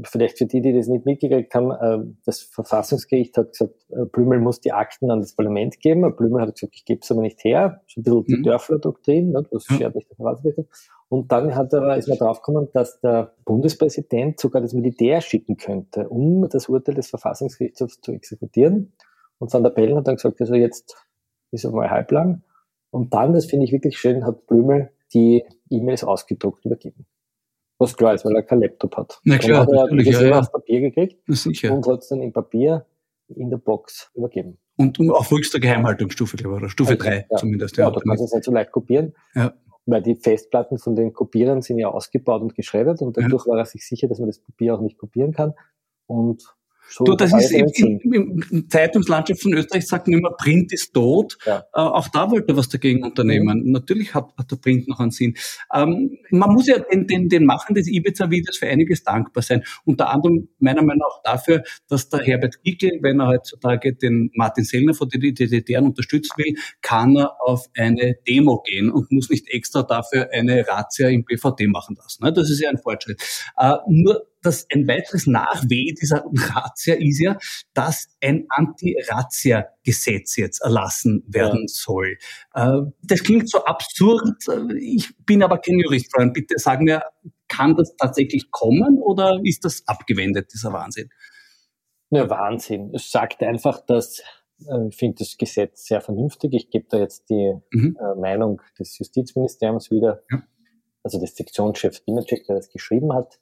[0.04, 4.40] Vielleicht für die, die das nicht mitgekriegt haben, äh, das Verfassungsgericht hat gesagt, äh, Blümel
[4.40, 6.16] muss die Akten an das Parlament Argument gegeben.
[6.16, 7.82] Blümel hat gesagt, ich gebe es aber nicht her.
[7.88, 8.44] So ein bisschen die Mhm.
[8.44, 9.46] Dörfler-Doktrin, ne?
[9.52, 9.60] Ja.
[9.60, 10.66] schert nicht der Verwaltungsminister.
[11.10, 16.10] Und dann hat er, ist man draufgekommen, dass der Bundespräsident sogar das Militär schicken könnte,
[16.10, 18.94] um das Urteil des Verfassungsgerichtshofs zu exekutieren.
[19.38, 20.96] Und Van der Bellen hat dann gesagt, also jetzt
[21.52, 22.44] ist er mal halblang.
[22.90, 27.06] Und dann, das finde ich wirklich schön, hat Blümel die E-Mails ausgedruckt übergeben.
[27.78, 29.20] Was klar ist, weil er kein Laptop hat.
[29.24, 30.40] Na klar, dann hat er das ja, ja.
[30.40, 32.86] auf Papier gekriegt und hat es dann im Papier
[33.28, 34.58] in der Box übergeben.
[34.76, 37.38] Und auf höchster Geheimhaltungsstufe, glaube ich, oder Stufe Also, 3 ja.
[37.38, 37.78] zumindest.
[37.78, 39.14] Ja, du kannst es nicht so leicht kopieren.
[39.36, 39.54] Ja.
[39.86, 43.66] Weil die Festplatten von den Kopierern sind ja ausgebaut und geschreddert und dadurch war er
[43.66, 45.54] sich sicher, dass man das Papier auch nicht kopieren kann.
[46.06, 46.56] Und
[46.90, 51.38] so Du, das ist alles im, Zeitungslandschaft von Österreich sagt man immer, Print ist tot.
[51.46, 51.60] Ja.
[51.74, 53.72] Äh, auch da wollte er was dagegen unternehmen.
[53.72, 55.36] Natürlich hat, hat der Print noch einen Sinn.
[55.74, 59.64] Ähm, man muss ja den, den, den Machen des Ibiza-Videos für einiges dankbar sein.
[59.86, 64.64] Unter anderem meiner Meinung nach dafür, dass der Herbert Kickl, wenn er heutzutage den Martin
[64.64, 69.50] Sellner von den DDR unterstützen will, kann er auf eine Demo gehen und muss nicht
[69.50, 72.24] extra dafür eine Razzia im BVD machen lassen.
[72.24, 72.34] Ne?
[72.34, 73.22] Das ist ja ein Fortschritt.
[73.58, 77.38] Äh, nur dass ein weiteres Nachweh dieser Razzia ist ja,
[77.74, 82.18] dass ein Anti-Razzia-Gesetz jetzt erlassen werden soll.
[82.54, 84.24] Äh, Das klingt so absurd.
[84.80, 86.34] Ich bin aber kein Jurist, Freund.
[86.34, 87.04] Bitte sag mir,
[87.48, 91.10] kann das tatsächlich kommen oder ist das abgewendet, dieser Wahnsinn?
[92.10, 92.92] Ja, Wahnsinn.
[92.94, 94.20] Es sagt einfach, dass
[94.68, 96.54] äh, ich finde das Gesetz sehr vernünftig.
[96.54, 97.98] Ich gebe da jetzt die Mhm.
[98.00, 100.44] äh, Meinung des Justizministeriums wieder, Ja.
[101.04, 103.40] also des Sektionschefs Binacek, der das geschrieben hat,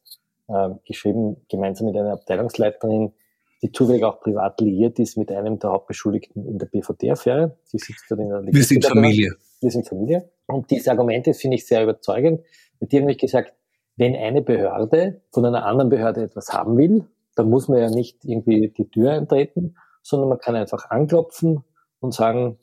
[0.54, 3.14] äh, geschrieben gemeinsam mit einer Abteilungsleiterin,
[3.62, 7.58] die zufällig auch privat liiert ist mit einem der Hauptbeschuldigten in der BVD-Affäre.
[7.64, 9.36] Sie sitzt dort in der Wir sind Familie.
[9.62, 10.30] wir sind Familie.
[10.48, 12.42] Und diese Argumente finde ich sehr überzeugend.
[12.80, 13.54] Die haben nämlich gesagt,
[13.96, 18.26] wenn eine Behörde von einer anderen Behörde etwas haben will, dann muss man ja nicht
[18.26, 21.64] irgendwie die Tür eintreten, sondern man kann einfach anklopfen
[22.00, 22.58] und sagen,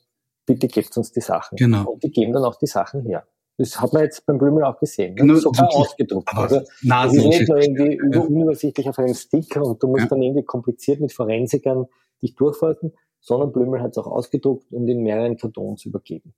[0.47, 1.57] bitte gebt uns die Sachen.
[1.57, 1.93] Genau.
[1.93, 3.27] Und die geben dann auch die Sachen her.
[3.59, 5.15] Das hat man jetzt beim Blümel auch gesehen.
[5.17, 5.25] Ne?
[5.25, 6.29] Nur Sogar ausgedruckt.
[6.33, 10.09] Also, das ist nicht nur irgendwie über, unübersichtlich auf einem Sticker und du musst Ja.
[10.11, 11.87] dann irgendwie kompliziert mit Forensikern
[12.23, 16.35] dich durchforsten, sondern Blümel hat es auch ausgedruckt und in mehreren Kartons übergeben.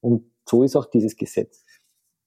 [0.00, 1.64] Und so ist auch dieses Gesetz.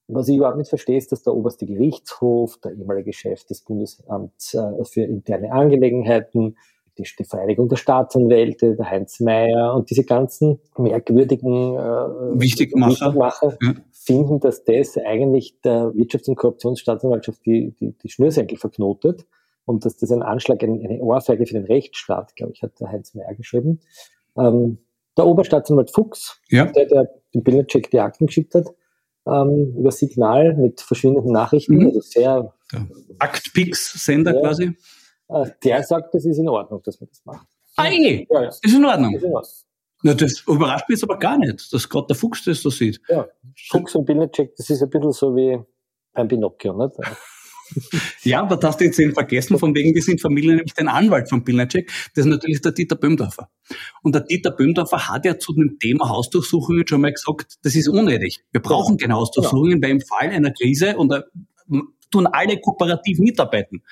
[0.08, 4.54] Was ich überhaupt nicht verstehe, ist, dass der oberste Gerichtshof, der ehemalige Chef des Bundesamts
[4.54, 6.56] äh, für interne Angelegenheiten,
[6.96, 12.88] die, die Vereinigung der Staatsanwälte, der Heinz Mayer und diese ganzen merkwürdigen äh, Wichtigmacher.
[13.08, 13.74] Wichtigmacher Ja.
[14.08, 19.26] Finden, dass das eigentlich der Wirtschafts- und Korruptionsstaatsanwaltschaft die, die, die Schnürsenkel verknotet
[19.66, 22.88] und dass das ein Anschlag, ein, eine Ohrfeige für den Rechtsstaat, glaube ich, hat der
[22.88, 23.80] Heinz Mayer geschrieben.
[24.36, 24.78] Ähm,
[25.16, 26.64] der Oberstaatsanwalt Fuchs, Ja.
[26.66, 28.66] der, der den Bildercheck die Akten geschickt hat,
[29.26, 31.86] ähm, über Signal mit verschwindenden Nachrichten, Mhm.
[31.88, 32.54] also sehr,
[33.18, 34.40] Aktpix-Sender Ja.
[34.40, 34.76] quasi.
[35.30, 37.46] äh, der sagt, das ist in Ordnung, dass man das macht.
[37.76, 39.14] Ei, Ja, ja, ist in Ordnung.
[39.14, 39.52] ist in Ordnung.
[40.02, 43.00] Na, das überrascht mich jetzt aber gar nicht, dass gerade der Fuchs das so sieht.
[43.08, 43.26] Ja,
[43.68, 45.58] Fuchs und Bildercheck, das ist ein bisschen so wie
[46.12, 46.96] beim Pinocchio, nicht?
[48.22, 50.88] Ja, aber das hast du jetzt eben vergessen, von wegen, wir sind Familie, nämlich den
[50.88, 53.50] Anwalt von Pilnacek, das ist natürlich der Dieter Böhmdorfer.
[54.02, 57.88] Und der Dieter Böhmdorfer hat ja zu dem Thema Hausdurchsuchungen schon mal gesagt, das ist
[57.88, 58.44] unnötig.
[58.52, 61.24] Wir brauchen keine Hausdurchsuchungen, weil im Fall einer Krise und da
[62.10, 63.82] tun alle kooperativ mitarbeiten.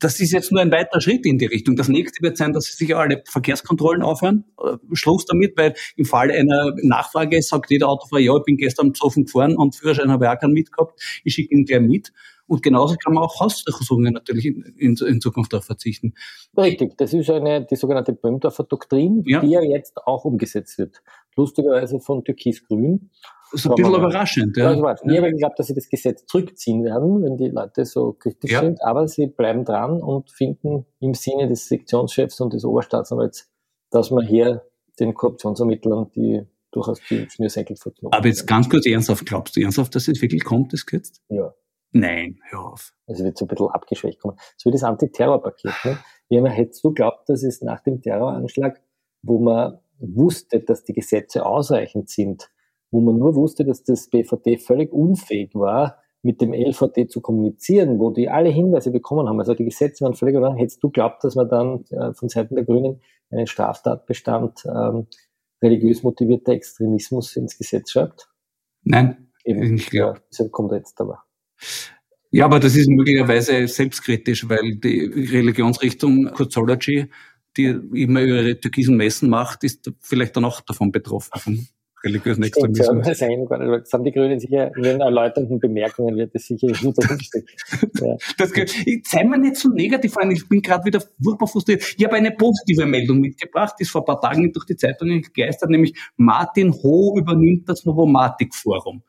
[0.00, 1.74] Das ist jetzt nur ein weiterer Schritt in die Richtung.
[1.76, 4.44] Das nächste wird sein, dass sich alle Verkehrskontrollen aufhören.
[4.62, 8.92] Äh, Schluss damit, weil im Fall einer Nachfrage sagt jeder Autofahrer, ja, ich bin gestern
[8.92, 12.12] besoffen gefahren und Führerschein habe ich auch keinen mitgehabt, ich schicke ihn gleich mit.
[12.46, 16.14] Und genauso kann man auch Hausdurchsuchungen natürlich in, in, in Zukunft darauf verzichten.
[16.56, 19.40] Richtig, das ist eine, die sogenannte Böhmdorfer Doktrin, Ja.
[19.40, 21.02] die ja jetzt auch umgesetzt wird.
[21.36, 23.10] Lustigerweise von Türkis-Grün.
[23.52, 24.56] Das ist ein bisschen überraschend.
[24.56, 24.72] Ja.
[24.72, 28.60] Ich habe geglaubt, dass sie das Gesetz zurückziehen werden, wenn die Leute so kritisch Ja.
[28.60, 33.50] sind, aber sie bleiben dran und finden im Sinne des Sektionschefs und des Oberstaatsanwalts,
[33.90, 34.64] dass man hier
[35.00, 38.16] den Korruptionsermittlern die durchaus die Schnürsenkel verknoten.
[38.16, 41.22] Aber jetzt ganz kurz ernsthaft, glaubst du ernsthaft, dass es wirklich kommt, das Gesetz?
[41.28, 41.54] Ja.
[41.92, 42.92] Nein, hör auf.
[43.06, 44.36] Also wird so ein bisschen abgeschwächt kommen.
[44.58, 45.72] So wie das Antiterrorpaket.
[45.84, 45.98] Ne?
[46.28, 48.82] Ja, man hätte so glaubt, dass es nach dem Terroranschlag,
[49.22, 52.50] wo man wusste, dass die Gesetze ausreichend sind,
[52.90, 57.98] wo man nur wusste, dass das BVD völlig unfähig war, mit dem LVD zu kommunizieren,
[57.98, 59.38] wo die alle Hinweise bekommen haben.
[59.38, 60.54] Also die Gesetze waren völlig, oder?
[60.54, 65.06] Hättest du glaubt, dass man dann äh, von Seiten der Grünen einen Straftatbestand ähm,
[65.62, 68.28] religiös motivierter Extremismus ins Gesetz schreibt?
[68.82, 70.16] Nein, Eben, Ich glaub.
[70.16, 71.24] ja, das kommt jetzt aber.
[72.30, 77.06] Ja, aber das ist möglicherweise selbstkritisch, weil die Religionsrichtung Kurzology,
[77.56, 81.68] die immer ihre türkisen Messen macht, ist vielleicht dann auch davon betroffen,
[82.02, 86.34] vom religiösen Stimmt, ja, das, das haben die Grünen sicher in ihren erläuternden Bemerkungen wird
[86.34, 87.46] das sicher gut dahinstehen.
[88.00, 88.16] ja.
[88.38, 88.52] Das,
[88.84, 91.82] ich- sei mir nicht so negativ an, ich bin gerade wieder furchtbar frustriert.
[91.96, 95.22] Ich habe eine positive Meldung mitgebracht, die ist vor ein paar Tagen durch die Zeitungen
[95.22, 99.02] gegeistert, nämlich Martin Ho übernimmt das Novomatic-Forum.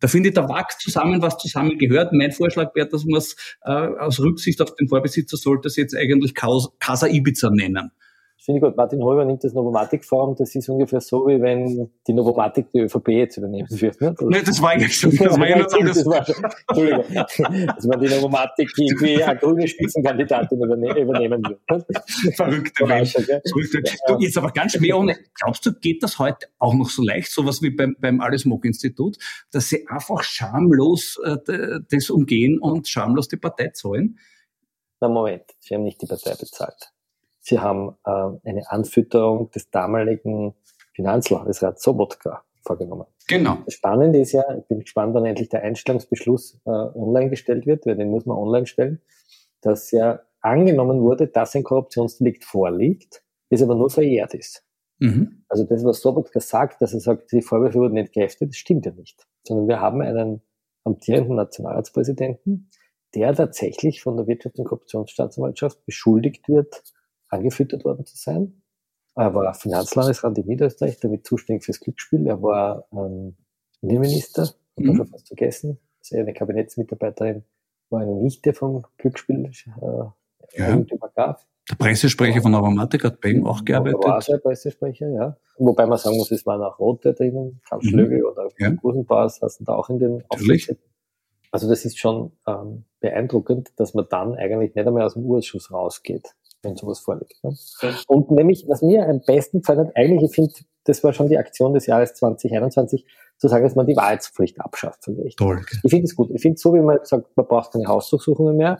[0.00, 2.12] Da finde ich, da wächst zusammen, was zusammen gehört.
[2.12, 5.96] Mein Vorschlag wäre, dass man es äh, aus Rücksicht auf den Vorbesitzer sollte es jetzt
[5.96, 7.90] eigentlich Casa Ibiza nennen.
[8.44, 8.76] Finde ich gut.
[8.76, 10.36] Martin Holber nimmt das Novomatic-Forum.
[10.36, 13.96] Das ist ungefähr so, wie wenn die Novomatic die ÖVP jetzt übernehmen würde.
[14.04, 14.14] Ne?
[14.20, 16.28] Nee, das war eigentlich schon, das war ja nur das war,
[16.68, 17.04] Entschuldigung,
[17.66, 21.60] dass man die Novomatic irgendwie eine grüne Spitzenkandidatin überne übernehmen würde.
[21.66, 22.34] gell?
[22.34, 25.16] Verrückte- Du, jetzt aber ganz schwer ohne.
[25.40, 29.16] Glaubst du, geht das heute auch noch so leicht, sowas wie beim, beim Alles-Mog-Institut,
[29.52, 31.38] dass sie einfach schamlos äh,
[31.90, 34.18] das umgehen und schamlos die Partei zahlen?
[35.00, 36.90] Na Moment, Sie haben nicht die Partei bezahlt.
[37.44, 40.54] Sie haben ähm, eine Anfütterung des damaligen
[40.94, 43.04] Finanzlandesrats Sobotka vorgenommen.
[43.28, 43.58] Genau.
[43.66, 47.84] Das Spannende ist ja, ich bin gespannt, wann endlich der Einstellungsbeschluss äh, online gestellt wird,
[47.84, 49.02] weil den muss man online stellen,
[49.60, 54.64] dass ja angenommen wurde, dass ein Korruptionsdelikt vorliegt, es aber nur verjährt ist.
[54.98, 55.44] Mhm.
[55.50, 58.86] Also das, was Sobotka sagt, dass er sagt, die Vorwürfe wurden nicht geheftet, das stimmt
[58.86, 59.26] ja nicht.
[59.46, 60.40] Sondern wir haben einen
[60.84, 62.70] amtierenden Nationalratspräsidenten,
[63.14, 66.82] der tatsächlich von der Wirtschafts- und Korruptionsstaatsanwaltschaft beschuldigt wird,
[67.28, 68.62] angefüttert worden zu sein.
[69.16, 72.26] Er war Finanzlandesrat in Niederösterreich, damit zuständig fürs Glücksspiel.
[72.26, 73.36] Er war ähm,
[73.80, 74.96] Innenminister, hat Mhm.
[74.96, 75.78] schon fast vergessen.
[76.00, 77.44] Seine Kabinettsmitarbeiterin
[77.90, 80.76] war eine Nichte vom Glücksspiel äh, Ja.
[81.70, 84.00] Der Pressesprecher von Novomatic hat bei ihm auch gearbeitet.
[84.04, 85.36] Er war ein Pressesprecher, ja.
[85.56, 87.88] Wobei man sagen muss, es waren auch Rote drinnen, Karl Mhm.
[87.88, 88.70] Schlögel oder Ja.
[88.70, 90.24] Gusenbauer saßen da auch in den.
[90.28, 90.82] Aufsichtsräten.
[91.52, 95.70] Also das ist schon ähm, beeindruckend, dass man dann eigentlich nicht einmal aus dem Urausschuss
[95.70, 96.34] rausgeht,
[96.64, 97.42] wenn sowas vorliegt.
[97.44, 97.54] Ne?
[98.06, 100.52] Und nämlich, was mir am besten gefallen hat, eigentlich, ich finde,
[100.84, 103.04] das war schon die Aktion des Jahres 2021,
[103.36, 105.26] zu sagen, dass man die Wahrheitspflicht abschafft gell?
[105.26, 106.30] Ich finde es gut.
[106.32, 108.78] Ich finde so, wie man sagt, man braucht keine Hausdurchsuchungen mehr,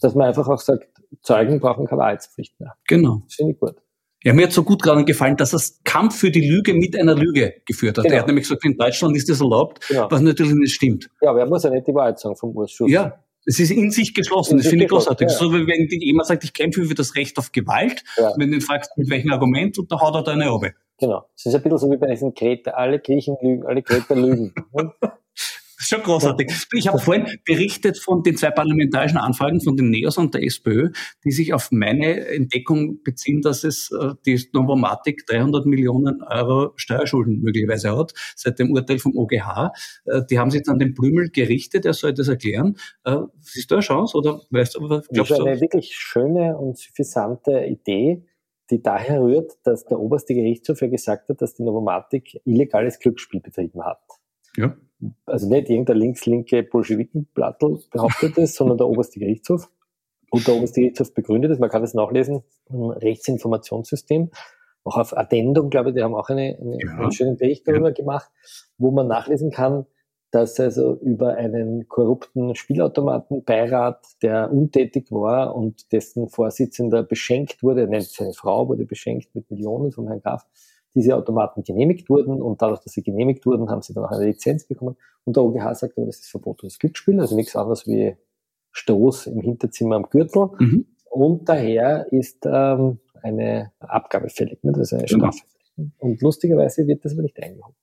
[0.00, 0.88] dass man einfach auch sagt,
[1.22, 2.76] Zeugen brauchen keine Wahrheitspflicht mehr.
[2.86, 3.22] Genau.
[3.26, 3.74] Das finde ich gut.
[4.22, 7.14] Ja, mir hat so gut gerade gefallen, dass er Kampf für die Lüge mit einer
[7.14, 8.04] Lüge geführt hat.
[8.04, 8.14] Genau.
[8.16, 10.10] Er hat nämlich gesagt, in Deutschland ist das erlaubt, Genau.
[10.10, 11.10] was natürlich nicht stimmt.
[11.22, 12.90] Ja, aber er muss ja nicht die Wahrheit sagen vom Ausschuss.
[12.90, 14.52] Ja, es ist in sich geschlossen.
[14.52, 15.28] In Das finde ich großartig.
[15.28, 15.34] ja.
[15.34, 18.04] So wie wenn jemand sagt, ich kämpfe für das Recht auf Gewalt.
[18.16, 18.32] Ja.
[18.36, 20.74] Wenn du ihn fragst, mit welchem Argument, und da haut er da eine Obe.
[20.98, 21.24] Genau.
[21.34, 24.52] Es ist ein bisschen so wie bei diesen Kreter, alle Griechen lügen, alle Kreter lügen.
[25.80, 26.52] Das ist schon großartig.
[26.74, 30.90] Ich habe vorhin berichtet von den zwei parlamentarischen Anfragen von den NEOS und der SPÖ,
[31.24, 37.40] die sich auf meine Entdeckung beziehen, dass es äh, die Novomatic 300 Millionen Euro Steuerschulden
[37.40, 39.72] möglicherweise hat, seit dem Urteil vom OGH.
[40.04, 42.76] Äh, Die haben sich dann den Blümel gerichtet, er soll das erklären.
[43.04, 46.58] Äh, Siehst du eine Chance oder weißt du, oder Das glaubst ist eine wirklich schöne
[46.58, 48.26] und suffisante Idee,
[48.70, 53.40] die daher rührt, dass der oberste Gerichtshof ja gesagt hat, dass die Novomatic illegales Glücksspiel
[53.40, 54.02] betrieben hat.
[54.58, 54.76] Ja.
[55.26, 59.70] Also nicht irgendein links-linke Bolschewikenblattel behauptet es, sondern der oberste Gerichtshof.
[60.30, 64.30] Und der oberste Gerichtshof begründet es, man kann das nachlesen, im Rechtsinformationssystem.
[64.84, 66.98] Auch auf Addendum, glaube ich, die haben auch eine, eine, Ja.
[66.98, 68.30] einen schönen Bericht darüber gemacht,
[68.78, 69.86] wo man nachlesen kann,
[70.30, 78.04] dass also über einen korrupten Spielautomatenbeirat, der untätig war und dessen Vorsitzender beschenkt wurde, nennt
[78.04, 80.46] seine Frau, wurde beschenkt mit Millionen vom Herrn Graf,
[80.94, 84.26] diese Automaten genehmigt wurden und dadurch, dass sie genehmigt wurden, haben sie dann auch eine
[84.26, 84.96] Lizenz bekommen.
[85.24, 88.16] Und der OGH sagt aber, das ist verbotenes Glücksspiel, also nichts anderes wie
[88.72, 90.48] Stoß im Hinterzimmer am Gürtel.
[90.58, 90.86] Mhm.
[91.10, 94.72] Und daher ist ähm, eine Abgabe fällig, ne?
[94.72, 95.30] das ist eine Genau.
[95.30, 95.46] Strafe.
[95.98, 97.74] Und lustigerweise wird das aber nicht eingehoben.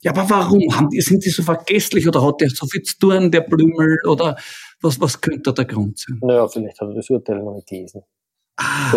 [0.00, 0.60] Ja, aber warum?
[0.92, 3.96] Die, sind die so vergesslich oder hat der so viel zu tun, der Blümel?
[4.06, 4.36] Oder
[4.80, 6.18] was, was könnte da der Grund sein?
[6.22, 8.02] Naja, vielleicht hat er das Urteil noch nicht gelesen.
[8.60, 8.92] Ah,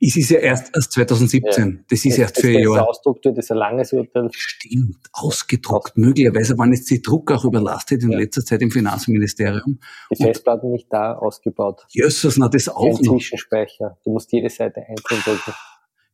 [0.00, 1.84] es ist ja erst, erst 2017.
[1.90, 2.88] Das ist erst Wenn es Jahre.
[2.88, 4.28] ausdruckt wird, ist ein langes Urteil.
[4.32, 5.96] Stimmt, ausgedruckt.
[5.98, 8.18] Möglicherweise waren jetzt die Druck auch überlastet in Ja.
[8.18, 9.80] letzter Zeit im Finanzministerium.
[10.16, 11.84] Die Festplatten nicht da ausgebaut.
[11.90, 13.14] Jesus, na, das auch Kein noch.
[13.14, 13.98] Zwischenspeicher.
[14.04, 15.52] Du musst jede Seite einzeln drücken.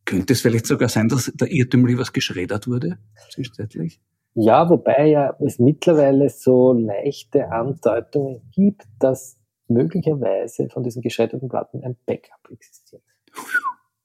[0.07, 2.99] Könnte es vielleicht sogar sein, dass da irrtümlich was geschreddert wurde?
[3.31, 4.01] Zwischenzeitlich?
[4.35, 9.38] Ja, wobei ja es mittlerweile so leichte Andeutungen gibt, dass
[9.69, 13.03] möglicherweise von diesen geschredderten Platten ein Backup existiert.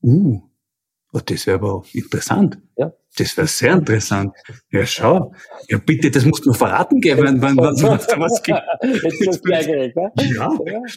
[0.02, 0.42] Uh,
[1.14, 2.60] oh, das wäre aber interessant.
[2.78, 2.94] Ja.
[3.16, 4.34] Das wäre sehr interessant.
[4.72, 5.34] Ja, schau.
[5.70, 8.60] Ja, bitte, das musst du mir verraten geben, wenn, wenn, wenn, es da was gibt.
[9.04, 10.12] Jetzt ist gleich geregt, ne?
[10.36, 10.50] Ja,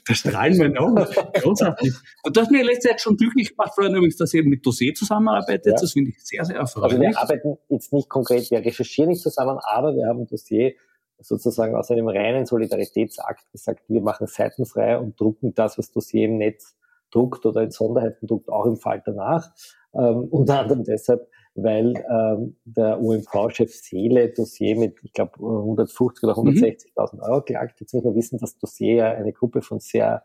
[0.07, 1.05] da strahlen meine Augen.
[1.35, 1.93] Großartig.
[2.23, 4.95] Und du hast mir letzte Zeit schon glücklich gemacht, Florian, übrigens, dass ihr mit Dossier
[4.95, 5.67] zusammenarbeitet.
[5.67, 5.79] Ja.
[5.79, 7.11] Das finde ich sehr, sehr Also erfreulich.
[7.11, 10.73] wir arbeiten jetzt nicht konkret, wir recherchieren nicht zusammen, aber wir haben ein Dossier
[11.19, 16.39] sozusagen aus einem reinen Solidaritätsakt gesagt, wir machen seitenfrei und drucken das, was Dossier im
[16.39, 16.77] Netz
[17.11, 19.51] druckt oder in Sonderheiten druckt, auch im Falter nach.
[19.95, 26.35] Ähm, unter anderem deshalb, weil ähm, der UMV-Chef Seele Dossier mit, ich glaube, 150 oder
[26.35, 27.23] 160.000 mhm.
[27.23, 27.81] Euro klagt.
[27.81, 30.23] Jetzt muss man wissen, dass Dossier ja eine Gruppe von sehr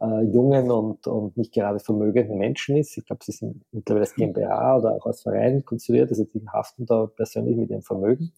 [0.00, 2.96] äh, jungen und, und nicht gerade vermögenden Menschen ist.
[2.96, 6.86] Ich glaube, sie sind mittlerweile als GmbH oder auch als Verein konstruiert, also die haften
[6.86, 8.32] da persönlich mit ihrem Vermögen.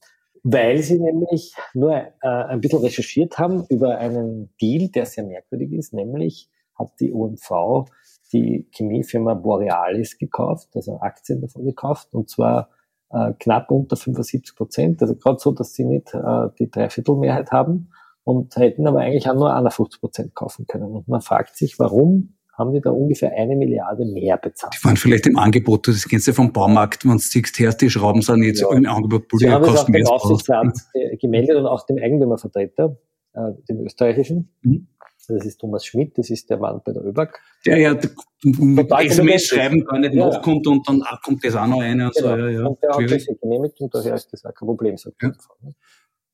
[0.45, 5.72] Weil sie nämlich nur äh, ein bisschen recherchiert haben über einen Deal, der sehr merkwürdig
[5.72, 7.86] ist, nämlich hat die UMV
[8.32, 12.70] die Chemiefirma Borealis gekauft, also Aktien davon gekauft, und zwar
[13.11, 17.90] äh, knapp unter 75 Prozent, also gerade so, dass sie nicht äh, die Dreiviertelmehrheit haben
[18.24, 20.93] und hätten aber eigentlich auch nur 51 Prozent kaufen können.
[20.93, 24.74] Und man fragt sich, warum haben die da ungefähr eine Milliarde mehr bezahlt.
[24.78, 27.90] Die waren vielleicht im Angebot, das kennst du vom Baumarkt, wenn du siehst, her, die
[27.90, 28.72] Schrauben sind jetzt ja.
[28.72, 32.96] im Angebot, Sie haben es auch dem Aufsichtsrat äh, gemeldet und auch dem Eigentümervertreter,
[33.34, 34.50] äh, dem österreichischen.
[34.62, 34.88] Mhm.
[35.28, 37.38] Das ist Thomas Schmidt, das ist der Mann bei der ÖBAG.
[37.64, 37.96] Der ja
[38.44, 42.14] mit SMS schreiben gar nicht ja, nachkommt und dann kommt das auch noch eine und
[42.14, 42.28] genau.
[42.28, 42.36] so.
[42.36, 42.66] Ja, ja.
[42.66, 44.96] Und der hat das genehmigt und daher ist das auch kein Problem.
[44.96, 45.32] Sagt ja.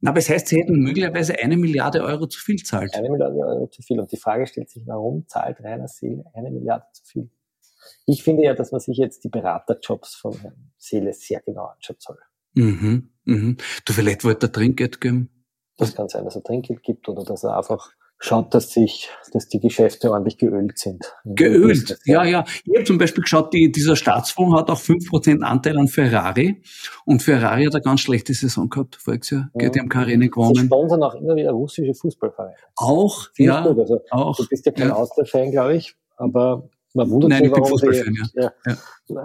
[0.01, 2.95] Na, aber es heißt, sie hätten möglicherweise eine Milliarde Euro zu viel zahlt.
[2.95, 3.99] Eine Milliarde Euro zu viel.
[3.99, 7.31] Und die Frage stellt sich, warum zahlt Rainer Seele eine Milliarde zu viel?
[8.07, 11.97] Ich finde ja, dass man sich jetzt die Beraterjobs von Herrn Seele sehr genau anschauen
[11.99, 12.19] soll.
[12.55, 13.57] Mhm, mhm.
[13.85, 15.31] Du, vielleicht wollte er Trinkgeld geben?
[15.77, 19.49] Das kann sein, dass er Trinkgeld gibt oder dass er einfach schaut, dass sich, dass
[19.49, 21.14] die Geschäfte ordentlich geölt sind.
[21.25, 22.45] Geölt, ja, ja.
[22.64, 26.62] Ich habe zum Beispiel geschaut, die, dieser Staatsfonds hat auch fünf Prozent Anteil an Ferrari
[27.05, 29.51] und Ferrari hat eine ganz schlechte Saison gehabt voriges Jahr.
[29.55, 29.73] Mhm.
[29.73, 30.55] Die haben keine Rennen gewonnen.
[30.55, 32.57] Sie sponsern auch immer wieder russische Fußballvereine.
[32.77, 33.66] Auch, ja.
[33.66, 33.79] Gut.
[33.79, 34.37] Also, auch.
[34.37, 34.95] Du bist ja kein ja.
[34.95, 38.53] Austria-Fan, glaube ich, aber man wundert Nein, sich, warum die, ja.
[39.07, 39.25] Ja.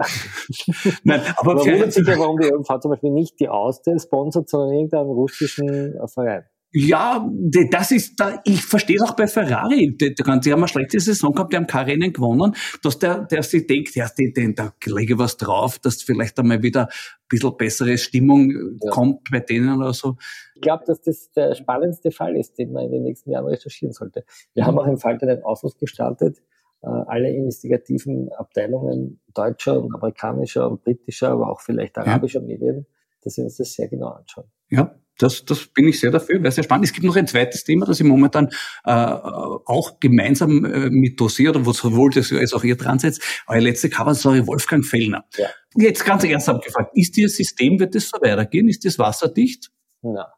[1.02, 4.48] Nein, aber man wundert sich ja, warum die ÖMV zum Beispiel nicht die Austria sponsert,
[4.48, 6.44] sondern irgendeinen russischen Verein.
[6.76, 7.24] Ja,
[7.70, 9.96] das ist, da, ich verstehe es auch bei Ferrari.
[9.96, 13.26] Die, die, die haben eine schlechte Saison gehabt, die haben kein Rennen gewonnen, dass der,
[13.26, 17.28] der sich denkt, ja, die, die, da lege was drauf, dass vielleicht einmal wieder ein
[17.28, 18.50] bisschen bessere Stimmung
[18.82, 18.90] ja.
[18.90, 20.16] kommt bei denen oder so.
[20.56, 23.92] Ich glaube, dass das der spannendste Fall ist, den man in den nächsten Jahren recherchieren
[23.92, 24.24] sollte.
[24.54, 24.66] Wir mhm.
[24.66, 26.42] haben auch im Falter einen Aufruf gestartet,
[26.82, 32.46] äh, alle investigativen Abteilungen deutscher und amerikanischer und britischer, aber auch vielleicht arabischer ja.
[32.46, 32.86] Medien,
[33.22, 34.50] dass wir uns das sehr genau anschauen.
[34.70, 36.86] Ja, das, das bin ich sehr dafür, wäre sehr spannend.
[36.86, 38.48] Es gibt noch ein zweites Thema, das ich momentan
[38.84, 43.22] äh, auch gemeinsam äh, mit dosiert, wo sowohl das als auch ihr dran setzt.
[43.46, 45.24] Eure letzte Coverstory Wolfgang Fellner.
[45.36, 45.48] Ja.
[45.76, 48.68] Jetzt ganz ernsthaft gefragt, ist Ihr System, wird das so weitergehen?
[48.68, 49.70] Ist das wasserdicht?
[50.02, 50.32] Na,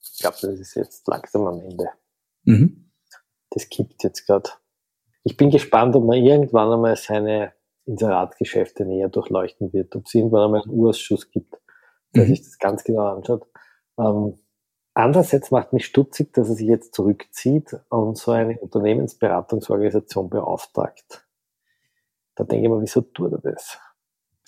[0.00, 1.86] ich glaube, das ist jetzt langsam am Ende.
[2.44, 2.90] Mhm.
[3.50, 4.50] Das kippt jetzt gerade.
[5.22, 7.52] Ich bin gespannt, ob man irgendwann einmal seine
[7.84, 11.54] Inseratgeschäfte näher durchleuchten wird, ob es irgendwann einmal einen Urausschuss gibt,
[12.14, 12.28] der mhm.
[12.28, 13.46] sich das ganz genau anschaut.
[14.00, 14.38] Ähm,
[14.94, 21.26] andererseits macht mich stutzig, dass er sich jetzt zurückzieht und so eine Unternehmensberatungsorganisation beauftragt.
[22.34, 23.78] Da denke ich mir, wieso tut er das?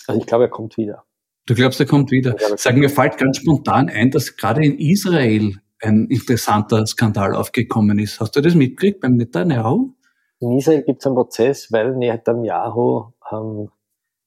[0.07, 1.05] Also ich glaube, er kommt wieder.
[1.45, 2.35] Du glaubst, er kommt wieder?
[2.55, 8.21] Sag mir fällt ganz spontan ein, dass gerade in Israel ein interessanter Skandal aufgekommen ist.
[8.21, 9.93] Hast du das mitgekriegt beim Netanyahu?
[10.39, 13.69] In Israel gibt es einen Prozess, weil Netanyahu, ähm,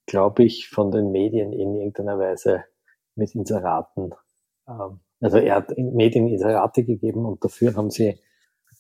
[0.07, 2.65] glaube ich, von den Medien in irgendeiner Weise
[3.15, 4.15] mit Inseraten
[4.69, 8.19] ähm, also er hat Medien Inserate gegeben und dafür haben sie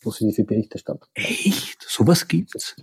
[0.02, 1.08] positive Berichterstattung.
[1.14, 1.82] Echt?
[1.82, 2.76] Sowas gibt's?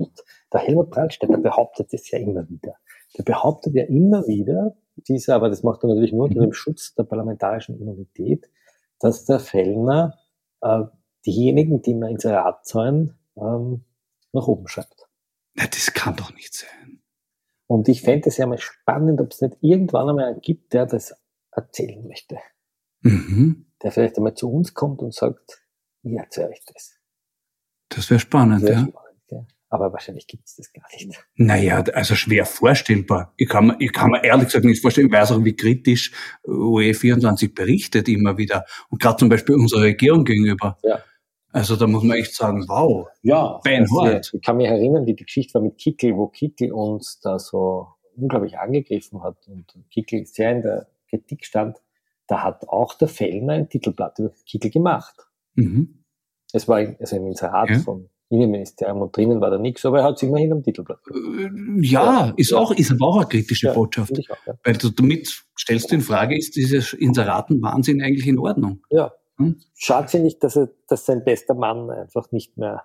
[0.51, 2.75] Der Helmut Brandstätter behauptet es ja immer wieder.
[3.17, 4.75] Der behauptet ja immer wieder,
[5.07, 8.49] dieser, aber das macht er natürlich nur unter dem Schutz der parlamentarischen Immunität,
[8.99, 10.19] dass der Fellner
[10.61, 10.83] äh,
[11.25, 13.85] diejenigen, die mir Inserat zahlen, ähm,
[14.33, 15.07] nach oben schreibt.
[15.55, 17.01] Na, das kann doch nicht sein.
[17.67, 20.85] Und ich fände es ja mal spannend, ob es nicht irgendwann einmal einen gibt, der
[20.85, 21.15] das
[21.51, 22.37] erzählen möchte
[23.03, 23.65] mhm.
[23.81, 25.61] der vielleicht einmal zu uns kommt und sagt,
[26.03, 26.95] ich erzähle euch das.
[27.89, 28.87] Das wäre spannend, das wär ja.
[28.87, 29.47] Spannend, ja.
[29.69, 31.25] Aber wahrscheinlich gibt es das gar nicht.
[31.35, 33.33] Naja, also schwer vorstellbar.
[33.37, 36.11] Ich kann, mir, ich kann mir ehrlich gesagt nicht vorstellen, ich weiß auch, wie kritisch
[36.45, 38.65] UE24 berichtet immer wieder.
[38.89, 40.77] Und gerade zum Beispiel unserer Regierung gegenüber.
[40.83, 40.99] Ja.
[41.51, 43.07] Also da muss man echt sagen, wow.
[43.21, 47.19] Ja, also, ich kann mich erinnern, wie die Geschichte war mit Kickel, wo Kickel uns
[47.19, 51.77] da so unglaublich angegriffen hat und Kickel sehr in der Kritik stand
[52.33, 55.13] da hat auch der Fellner ein Titelblatt über Kittel gemacht.
[55.53, 56.03] Mhm.
[56.51, 57.79] Es war also ein Inserat ja.
[57.79, 60.99] vom Innenministerium und drinnen war da nichts, aber er hat sich immerhin am Titelblatt.
[61.11, 61.49] Äh,
[61.85, 64.13] ja, ja, ist auch, ist aber auch eine kritische ja, Botschaft.
[64.13, 64.55] Auch, ja.
[64.63, 68.81] Weil du damit stellst du in Frage, ist dieses Inseratenwahnsinn eigentlich in Ordnung?
[68.89, 69.13] Ja.
[69.37, 69.59] Hm?
[69.75, 72.83] Schade nicht, dass er, dass sein bester Mann einfach nicht mehr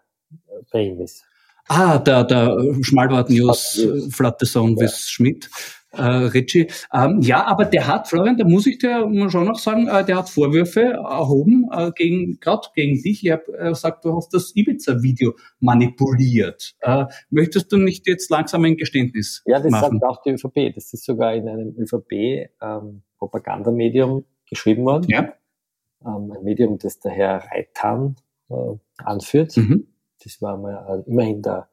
[0.70, 1.24] bei ihm ist.
[1.68, 3.80] Ah, der, der Schmalbart News,
[4.11, 4.88] Flatte Song ja.
[4.88, 5.49] Schmidt.
[5.93, 6.66] Äh, Ritchie.
[6.93, 10.18] Ähm, ja, aber der hat, Florian, da muss ich dir schon noch sagen, äh, der
[10.18, 13.24] hat Vorwürfe erhoben äh, gegen, gerade gegen dich.
[13.24, 16.74] Ich habe äh, gesagt, du hast das Ibiza-Video manipuliert.
[16.80, 19.99] Äh, möchtest du nicht jetzt langsam ein Geständnis Ja, das machen?
[20.01, 20.74] sagt auch die ÖVP.
[20.74, 25.07] Das ist sogar in einem ÖVP-Propagandamedium ähm, geschrieben worden.
[25.09, 25.32] Ja.
[26.05, 28.16] Ähm, ein Medium, das der Herr Reitan
[28.51, 28.55] äh,
[28.99, 29.57] anführt.
[29.57, 29.86] Mhm.
[30.22, 31.68] Das war mal, äh, immerhin der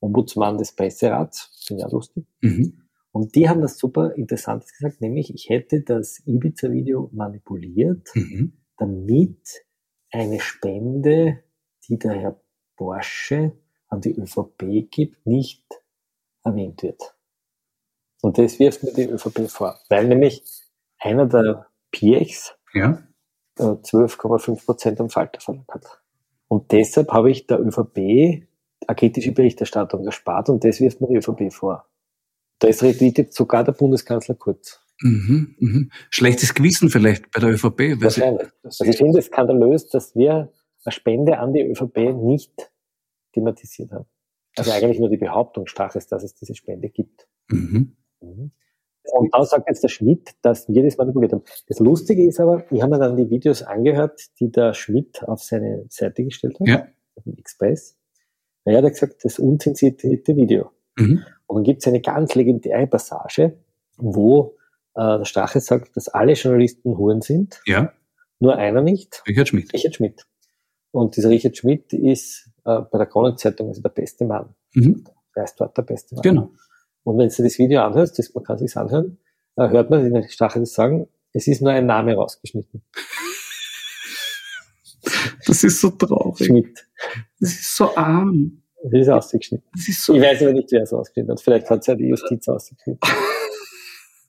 [0.00, 1.64] Ombudsmann des Presserats.
[1.66, 2.24] Finde ich auch lustig.
[2.40, 2.81] Mhm.
[3.12, 8.54] Und die haben das super Interessantes gesagt, nämlich ich hätte das Ibiza-Video manipuliert, Mhm.
[8.78, 9.64] damit
[10.10, 11.42] eine Spende,
[11.88, 12.40] die der Herr
[12.76, 13.52] Porsche
[13.88, 15.64] an die ÖVP gibt, nicht
[16.42, 17.14] erwähnt wird.
[18.22, 20.42] Und das wirft mir die ÖVP vor, weil nämlich
[20.98, 23.02] einer der Piechs Ja.
[23.58, 26.00] äh, 12,5 Prozent am Falter verlangt hat.
[26.48, 28.46] Und deshalb habe ich der ÖVP
[28.86, 31.86] eine kritische Berichterstattung erspart und das wirft mir die ÖVP vor.
[32.62, 34.80] Da ist retweetet sogar der Bundeskanzler Kurz.
[35.00, 35.56] Mhm.
[35.58, 35.90] Mhm.
[36.10, 38.00] Schlechtes Gewissen vielleicht bei der ÖVP.
[38.00, 38.48] Wahrscheinlich.
[38.62, 40.52] Also ich finde es skandalös, dass wir
[40.84, 42.70] eine Spende an die ÖVP nicht
[43.34, 44.06] thematisiert haben.
[44.56, 47.26] Also eigentlich nur die Behauptung stark ist, dass es diese Spende gibt.
[47.48, 47.96] mhm.
[48.20, 51.42] Und dann sagt jetzt der Schmidt, dass wir das manipuliert haben.
[51.66, 55.42] Das Lustige ist aber, ich habe mir dann die Videos angehört, die der Schmidt auf
[55.42, 56.86] seine Seite gestellt hat, Ja.
[57.16, 57.98] auf dem Express.
[58.64, 60.70] Er hat gesagt, das unzensierte Video.
[60.96, 61.24] Mhm.
[61.52, 63.58] Und dann gibt es eine ganz legendäre Passage,
[63.98, 64.56] wo
[64.94, 67.92] äh, der Strache sagt, dass alle Journalisten Huren sind, Ja.
[68.40, 69.70] nur einer nicht, Richard Schmidt.
[69.74, 70.26] Richard Schmidt.
[70.92, 74.54] Und dieser Richard Schmidt ist äh, bei der Kronenzeitung also der beste Mann.
[74.72, 75.04] Mhm.
[75.34, 76.22] Er ist dort der beste Mann.
[76.22, 76.50] Genau.
[77.04, 79.18] Und wenn du das Video anhörst, das, man kann sich anhören,
[79.56, 82.82] äh, hört man den Strache das sagen, es ist nur ein Name rausgeschnitten.
[85.46, 86.46] Das ist so traurig.
[86.46, 86.86] Schmidt.
[87.40, 88.61] Das ist so arm.
[88.84, 89.66] Das ist ausgeschnitten.
[89.76, 91.40] Ist so Ich weiß aber nicht, wer es ausgeschnitten hat.
[91.40, 92.98] Vielleicht hat es ja die Justiz ausgeschnitten.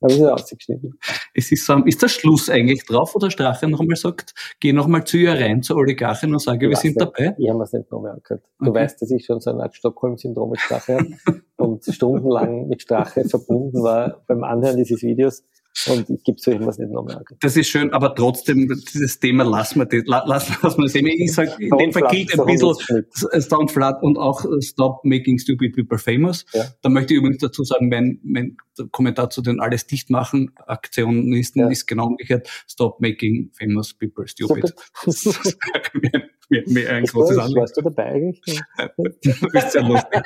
[0.02, 1.00] Aber es ist ausgeschnitten.
[1.34, 5.06] Es ist, so, ist der Schluss eigentlich drauf, wo der Strache nochmal sagt, geh nochmal
[5.06, 7.18] zu ihr rein, zur Oligarchin und sage, wir Ich sind weiß nicht.
[7.20, 7.36] dabei?
[7.40, 8.44] Ich habe mir es nicht nochmal angehört.
[8.60, 8.80] Du Okay.
[8.82, 13.24] weißt, dass ich schon so eine Art Stockholm-Syndrom mit Strache habe und stundenlang mit Strache
[13.24, 15.46] verbunden war beim Anhören dieses Videos
[15.88, 17.44] und ich gebe zu, mir es nicht nochmal angehört.
[17.44, 20.96] Das ist schön, aber trotzdem, dieses Thema lassen wir, das, la- lassen, lassen wir das
[20.96, 21.08] eben.
[21.08, 25.40] Ich sag, in dem Fall gilt ein bisschen Stone Flat und auch äh, Stop Making
[25.40, 26.46] Stupid People Famous.
[26.54, 26.66] Ja.
[26.82, 28.58] Da möchte ich übrigens dazu sagen, mein, mein
[28.92, 31.70] Kommentar zu den Alles dicht machen Aktionisten Ja.
[31.70, 32.48] ist genau umgekehrt.
[32.68, 34.74] Stop Making Famous People Stupid.
[35.10, 36.24] Stupid.
[36.50, 37.60] Mir, mir, ein Das großes Anliegen.
[37.62, 38.60] warst du dabei eigentlich?
[38.98, 39.04] Du
[39.52, 40.24] bist sehr lustig.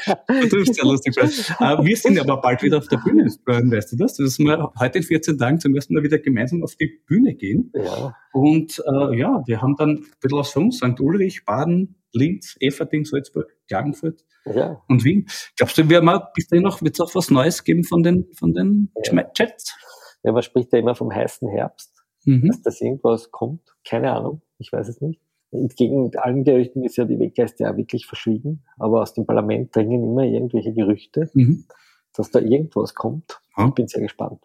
[0.49, 1.17] Du bist sehr lustig.
[1.17, 4.15] Äh, wir sind aber bald wieder auf der Bühne, weißt du das?
[4.17, 7.71] Dass wir heute in 14 Tagen zum ersten Mal wieder gemeinsam auf die Bühne gehen.
[7.75, 8.15] Ja.
[8.33, 10.77] Und äh, ja, wir haben dann ein bisschen was von uns.
[10.77, 10.99] St.
[10.99, 14.81] Ulrich, Baden, Linz, Eferding, Salzburg, Klagenfurt ja.
[14.87, 15.27] und Wien.
[15.57, 18.01] Glaubst du, wir haben auch bis dahin noch, wird es auch was Neues geben von
[18.03, 19.23] den, von den Ja.
[19.33, 19.75] Chats?
[20.23, 21.93] Ja, man spricht ja immer vom heißen Herbst,
[22.25, 22.47] Mhm.
[22.47, 23.61] dass das irgendwas kommt.
[23.87, 25.21] Keine Ahnung, ich weiß es nicht.
[25.51, 30.03] Entgegen allen Gerüchten ist ja die Weggeiste ja wirklich verschwiegen, aber aus dem Parlament dringen
[30.03, 31.65] immer irgendwelche Gerüchte, Mhm.
[32.13, 33.39] dass da irgendwas kommt.
[33.57, 33.67] Ja.
[33.67, 34.41] Ich bin sehr gespannt.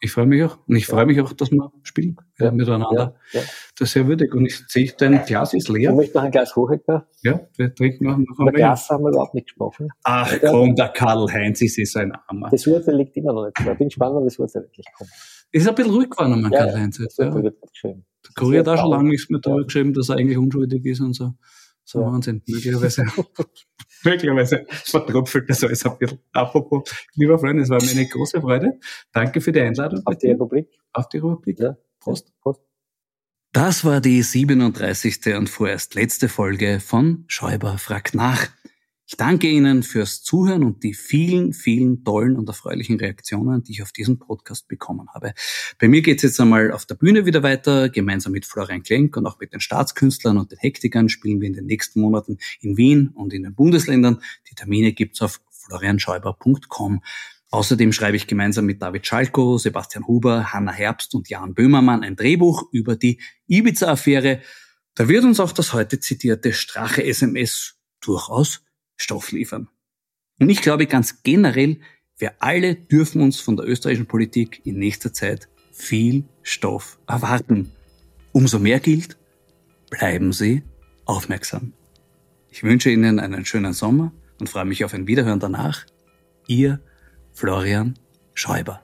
[0.00, 0.58] Ich freue mich auch.
[0.68, 2.50] Und ich freue mich auch, dass wir spielen Ja.
[2.50, 3.14] miteinander.
[3.32, 3.46] Ja, ja.
[3.78, 4.34] Das ist sehr würdig.
[4.34, 5.92] Und ich sehe, dein Glas ist Ich leer.
[5.94, 7.08] möchte noch ein Glas Hohecker.
[7.22, 8.52] Ja, wir trinken noch, einmal.
[8.52, 9.88] Glas haben wir überhaupt nicht gesprochen.
[10.02, 12.50] Ach komm, der Karl-Heinz ist eh so ein Armer.
[12.50, 13.58] Das Urteil liegt immer noch nicht.
[13.58, 15.10] Ich bin gespannt, wann das Urteil wirklich kommt.
[15.52, 16.98] Ist ein bisschen ruhig geworden, mein Ja, Karl-Heinz.
[17.02, 17.34] Das Ja.
[17.34, 18.04] Wird geschrieben.
[18.04, 19.64] Der Kurier hat auch schon lange nichts mehr drüber Ja.
[19.64, 21.34] geschrieben, dass er eigentlich unschuldig ist und so.
[21.84, 22.06] So Ja.
[22.06, 22.42] Wahnsinn.
[22.46, 23.04] Möglicherweise,
[24.04, 26.18] möglicherweise vertröpfelt das alles ein bisschen.
[26.32, 28.78] Apropos, lieber Freund, es war mir eine große Freude.
[29.12, 30.00] Danke für die Einladung.
[30.04, 30.68] Auf die Republik.
[30.92, 31.58] Auf die Republik.
[31.60, 31.76] Ja.
[32.00, 32.32] Prost.
[32.40, 32.60] Prost.
[33.52, 35.36] Das war die 37.
[35.36, 38.48] und vorerst letzte Folge von Schäuber fragt nach.
[39.06, 43.82] Ich danke Ihnen fürs Zuhören und die vielen, vielen tollen und erfreulichen Reaktionen, die ich
[43.82, 45.34] auf diesen Podcast bekommen habe.
[45.78, 47.90] Bei mir geht es jetzt einmal auf der Bühne wieder weiter.
[47.90, 51.52] Gemeinsam mit Florian Klenk und auch mit den Staatskünstlern und den Hektikern spielen wir in
[51.52, 54.22] den nächsten Monaten in Wien und in den Bundesländern.
[54.50, 57.02] Die Termine gibt's auf florianschäuber.com.
[57.50, 62.16] Außerdem schreibe ich gemeinsam mit David Schalko, Sebastian Huber, Hanna Herbst und Jan Böhmermann ein
[62.16, 64.40] Drehbuch über die Ibiza-Affäre.
[64.94, 68.62] Da wird uns auch das heute zitierte Strache-SMS durchaus
[68.96, 69.68] Stoff liefern.
[70.40, 71.80] Und ich glaube ganz generell,
[72.18, 77.72] wir alle dürfen uns von der österreichischen Politik in nächster Zeit viel Stoff erwarten.
[78.32, 79.16] Umso mehr gilt,
[79.90, 80.62] bleiben Sie
[81.04, 81.72] aufmerksam.
[82.50, 85.86] Ich wünsche Ihnen einen schönen Sommer und freue mich auf ein Wiederhören danach.
[86.46, 86.80] Ihr
[87.32, 87.98] Florian
[88.34, 88.82] Schäuber.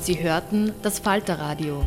[0.00, 1.86] Sie hörten das Falterradio,